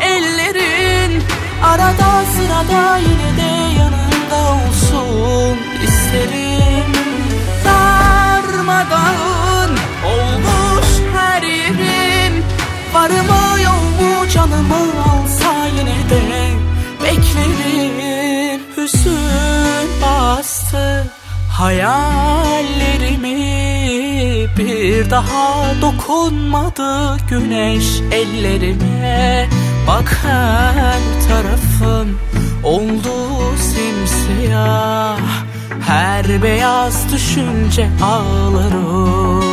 [0.00, 1.22] Ellerin
[1.64, 6.92] Arada sırada yine de yanında olsun isterim.
[7.64, 9.72] Darmadağın
[10.04, 10.86] olmuş
[11.16, 12.44] her yerim
[12.94, 16.20] Var mı yok mu canımı alsa yine de
[17.04, 18.60] Beklerim.
[18.76, 21.06] Hüzün bastı
[21.48, 23.49] hayallerimi
[24.60, 29.48] Bir daha dokunmadı güneş ellerime.
[29.86, 32.18] Bak her tarafım
[32.64, 35.18] oldu simsiyah.
[35.86, 39.49] Her beyaz düşünce ağlarım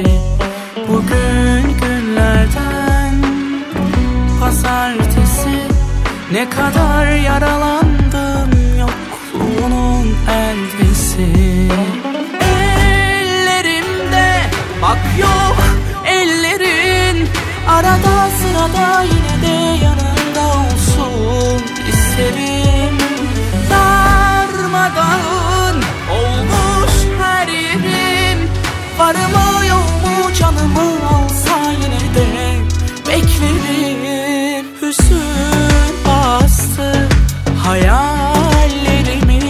[0.00, 0.20] beni
[0.88, 3.14] Bugün günlerden
[4.40, 5.58] Pazartesi.
[6.32, 11.26] Ne kadar yaralandım Yokluğunun eldesi
[12.40, 14.40] Ellerimde
[14.82, 15.56] Bak yok
[16.06, 17.28] ellerin
[17.68, 22.98] Arada sırada yine de yanında olsun isterim
[23.70, 25.76] Darmadağın
[26.12, 28.38] olmuş her yerim
[28.98, 29.59] Varım
[37.70, 39.40] hayallerimi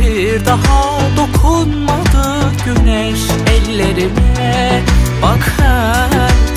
[0.00, 4.82] Bir daha dokunmadı güneş ellerime.
[5.22, 6.49] Bak her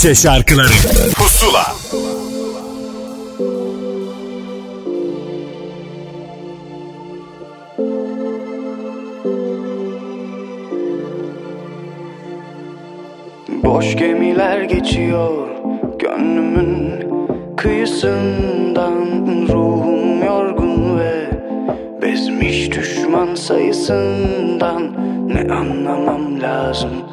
[0.00, 0.66] Türkçe şarkıları.
[1.14, 1.66] Pusula.
[13.64, 15.48] Boş gemiler geçiyor
[15.98, 16.92] gönlümün
[17.56, 18.92] kıyısından.
[19.48, 21.30] Ruhum yorgun ve
[22.02, 24.82] bezmiş düşman sayısından.
[25.28, 27.09] Ne anlamam lazım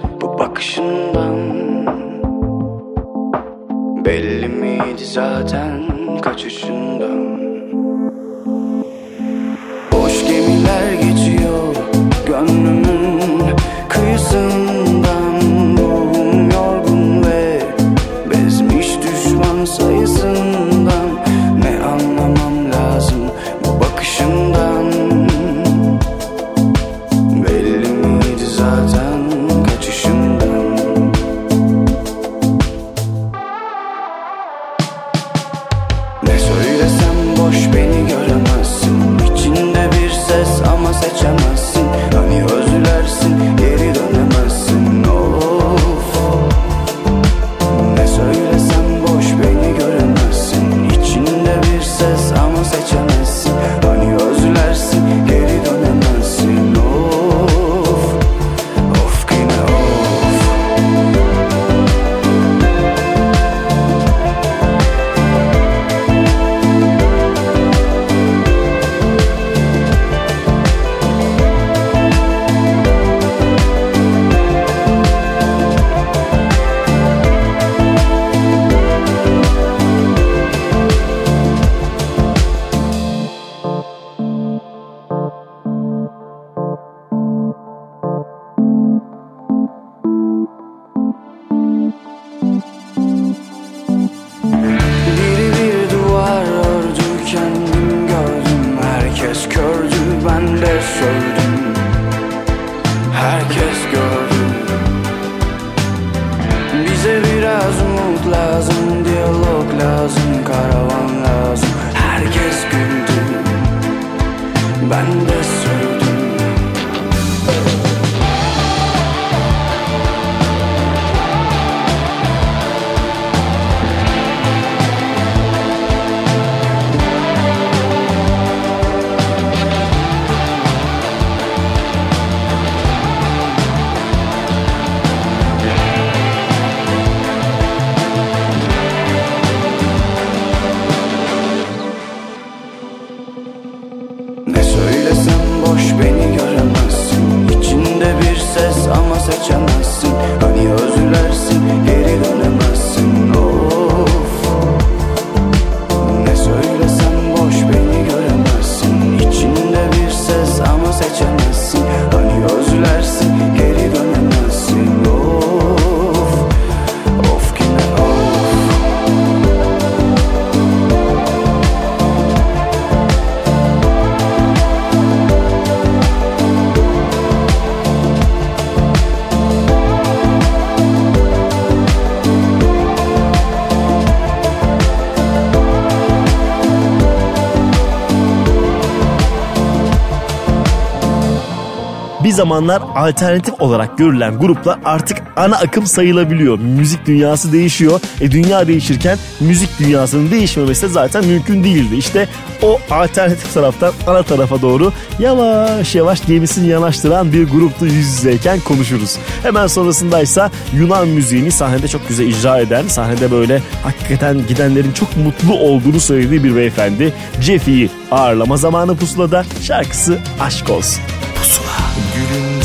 [192.27, 196.59] bir zamanlar alternatif olarak görülen gruplar artık ana akım sayılabiliyor.
[196.59, 198.01] Müzik dünyası değişiyor.
[198.21, 201.95] E dünya değişirken müzik dünyasının değişmemesi de zaten mümkün değildi.
[201.95, 202.27] İşte
[202.61, 209.17] o alternatif taraftan ana tarafa doğru yavaş yavaş gemisini yanaştıran bir gruptu yüz yüzeyken konuşuruz.
[209.43, 215.53] Hemen sonrasındaysa Yunan müziğini sahnede çok güzel icra eden, sahnede böyle hakikaten gidenlerin çok mutlu
[215.53, 221.01] olduğunu söylediği bir beyefendi Jeffy'yi ağırlama zamanı pusulada şarkısı Aşk Olsun.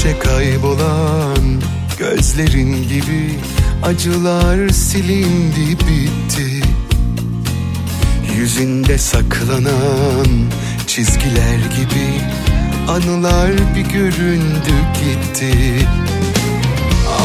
[0.02, 1.62] Gülünce kaybolan
[1.98, 3.38] gözlerin gibi
[3.82, 6.66] acılar silindi bitti.
[8.36, 10.26] Yüzünde saklanan
[10.86, 12.20] çizgiler gibi
[12.88, 15.86] anılar bir göründü gitti.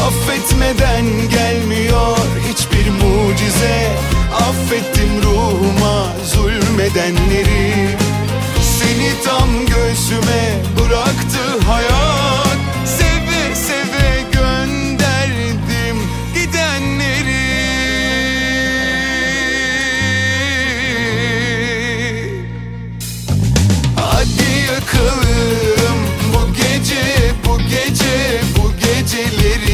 [0.06, 2.18] Affetmeden gelmiyor
[2.48, 3.96] hiçbir mucize.
[4.34, 7.96] Affettim ruhuma zulmedenleri.
[8.62, 12.47] Seni tam göğsüme bıraktı hayat
[29.08, 29.67] geceleri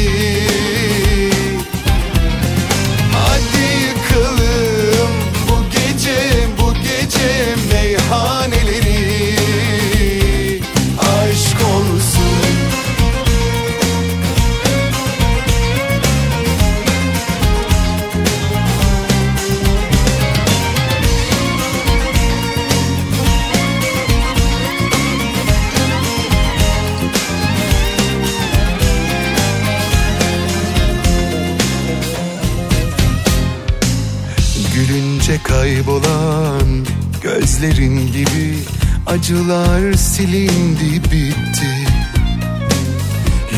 [37.64, 38.58] gözlerin gibi
[39.06, 41.88] acılar silindi bitti.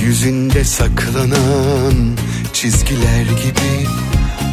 [0.03, 2.17] Yüzünde saklanan
[2.53, 3.89] çizgiler gibi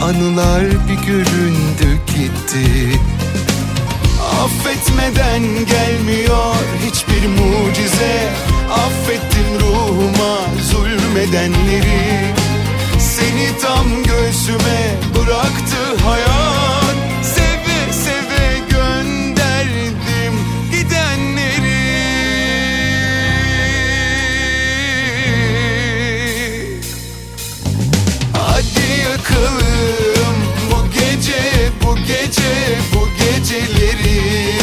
[0.03, 2.99] anılar bir göründü gitti.
[4.43, 6.55] Affetmeden gelmiyor
[6.85, 8.30] hiçbir mucize.
[8.71, 10.38] Affettim ruhuma
[10.71, 12.34] zulmedenleri.
[12.99, 16.82] Seni tam göğsüme bıraktı hayat
[29.34, 30.35] Yakalım
[30.72, 34.62] bu gece bu gece bu geceleri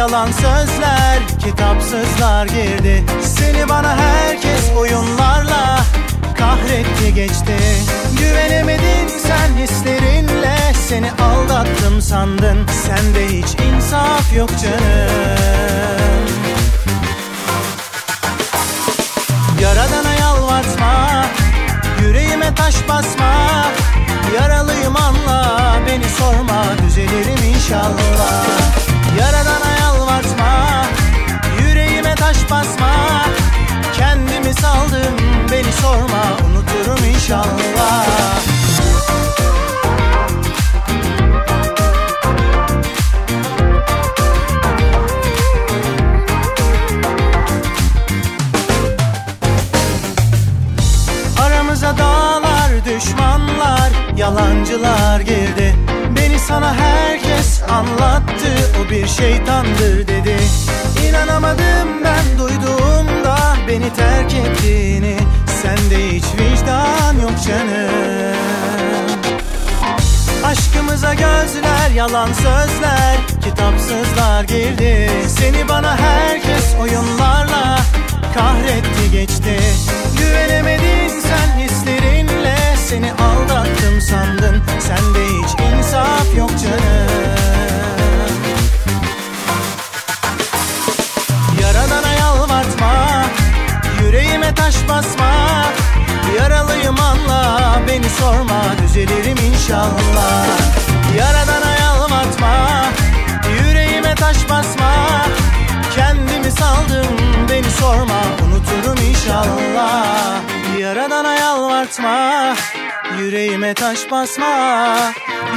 [0.00, 3.04] yalan sözler, kitapsızlar girdi.
[3.22, 5.80] Seni bana herkes oyunlarla
[6.38, 7.56] kahretti geçti.
[8.18, 10.56] Güvenemedin sen hislerinle
[10.88, 12.66] Seni aldattım sandın.
[12.66, 16.26] Sende hiç insaf yok canım.
[19.62, 21.24] Yaradana yalvartma
[22.02, 23.64] Yüreğime taş basma.
[24.34, 28.44] Yaralıyım anla beni sorma düzelirim inşallah.
[29.20, 29.70] Yaradana
[30.10, 30.84] yalvartma
[31.62, 33.24] yüreğime taş basma.
[33.98, 35.16] Kendimi saldım
[35.52, 38.06] beni sorma unuturum inşallah.
[51.46, 55.74] Aramıza dağlar, düşmanlar, yalancılar girdi.
[56.16, 57.29] Beni sana herkes
[57.70, 60.36] anlattı, o bir şeytandır dedi.
[61.08, 63.36] İnanamadım ben duyduğumda
[63.68, 65.16] beni terk ettiğini.
[65.62, 68.36] Sende hiç vicdan yok canım.
[70.44, 75.10] Aşkımıza gözler, yalan sözler, kitapsızlar girdi.
[75.28, 77.78] Seni bana herkes oyunlarla
[78.34, 79.60] kahretti geçti.
[80.18, 82.56] Güvenemedin sen hislerinle
[82.90, 84.62] Seni aldattım sandın.
[84.80, 87.59] Sende hiç insaf yok canım
[91.80, 93.24] Yaradana yalvartma
[94.02, 95.32] Yüreğime taş basma.
[96.38, 100.46] Yaralıyım anla Beni sorma düzelirim inşallah.
[101.18, 102.84] Yaradana yalvartma
[103.58, 104.92] Yüreğime taş basma.
[105.96, 107.16] Kendimi saldım
[107.50, 110.40] beni sorma unuturum inşallah.
[110.78, 112.54] Yaradana yalvartma
[113.18, 114.96] Yüreğime taş basma.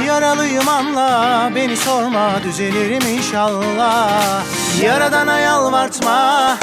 [0.06, 6.58] Yaralıyım anla beni sorma düzelirim inşallah Yaradana yalvartma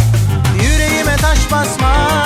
[0.63, 2.25] Yüreğime taş basma.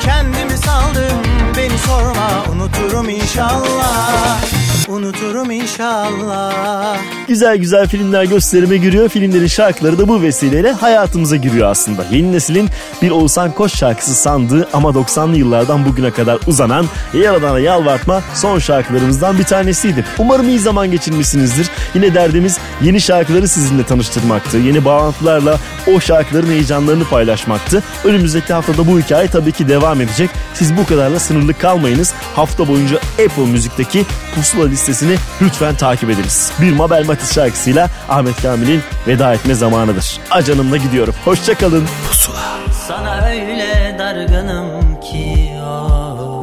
[0.00, 1.22] Kendimi saldım
[1.56, 2.30] beni sorma.
[2.52, 4.42] Unuturum inşallah
[4.88, 6.96] Unuturum inşallah
[7.28, 9.08] Güzel güzel filmler gösterime giriyor.
[9.08, 12.04] Filmlerin şarkıları da bu vesileyle hayatımıza giriyor aslında.
[12.10, 12.68] Yeni neslin
[13.02, 19.38] bir Oğuzhan Koç şarkısı sandığı ama 90'lı yıllardan bugüne kadar uzanan Yaradan'a Yalvartma son şarkılarımızdan
[19.38, 20.04] bir tanesiydi.
[20.18, 21.70] Umarım iyi zaman geçirmişsinizdir.
[21.94, 24.58] Yine derdimiz yeni şarkıları sizinle tanıştırmaktı.
[24.58, 25.58] Yeni bağlantılarla
[25.94, 27.82] o şarkıların heyecanlarını paylaşmaktı.
[28.04, 30.30] Önümüzdeki haftada bu hikaye tabii ki devam edecek.
[30.54, 32.12] Siz bu kadarla sınırlı kalmayınız.
[32.36, 34.04] Hafta boyunca Apple Müzik'teki
[34.34, 36.52] pusula listesini lütfen takip ediniz.
[36.60, 40.20] Bir Mabel Matiz şarkısıyla Ahmet Kamil'in veda etme zamanıdır.
[40.30, 41.14] Acanımla gidiyorum.
[41.24, 41.88] Hoşçakalın.
[42.08, 42.58] Pusula.
[42.88, 46.42] Sana öyle dargınım ki o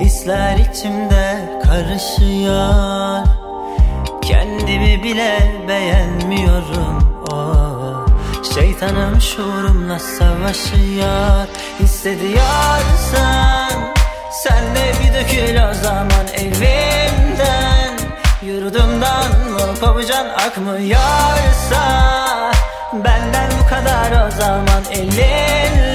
[0.00, 3.24] Hisler içimde karışıyor
[4.22, 5.38] Kendimi bile
[5.68, 7.54] beğenmiyorum o
[8.54, 11.46] Şeytanım şuurumla savaşıyor
[11.80, 13.70] Hissediyorsan
[14.42, 17.98] Sen de bir dökül o zaman evimden
[18.42, 19.43] Yurdumdan
[19.80, 21.84] kopacaksın akmıyorsa
[22.92, 25.93] Benden bu kadar o zaman elinle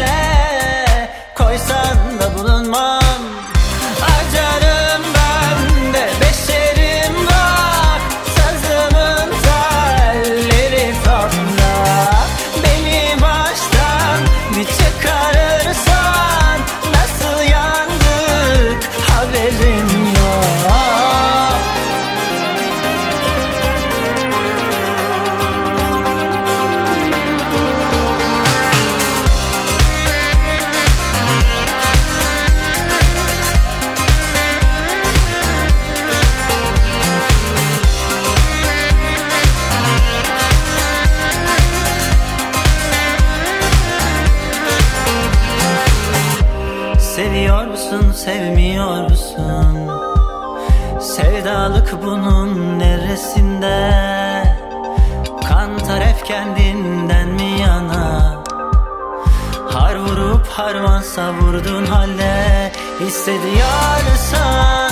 [61.20, 64.92] savurdun halde Hissediyorsan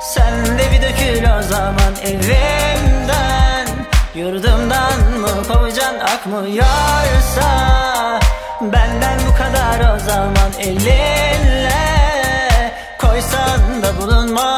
[0.00, 3.66] Sen de bir dökül o zaman evimden.
[4.14, 7.50] Yurdumdan mı kovacan akmıyorsa
[8.60, 11.84] Benden bu kadar o zaman elinle
[12.98, 14.57] Koysan da bulunmam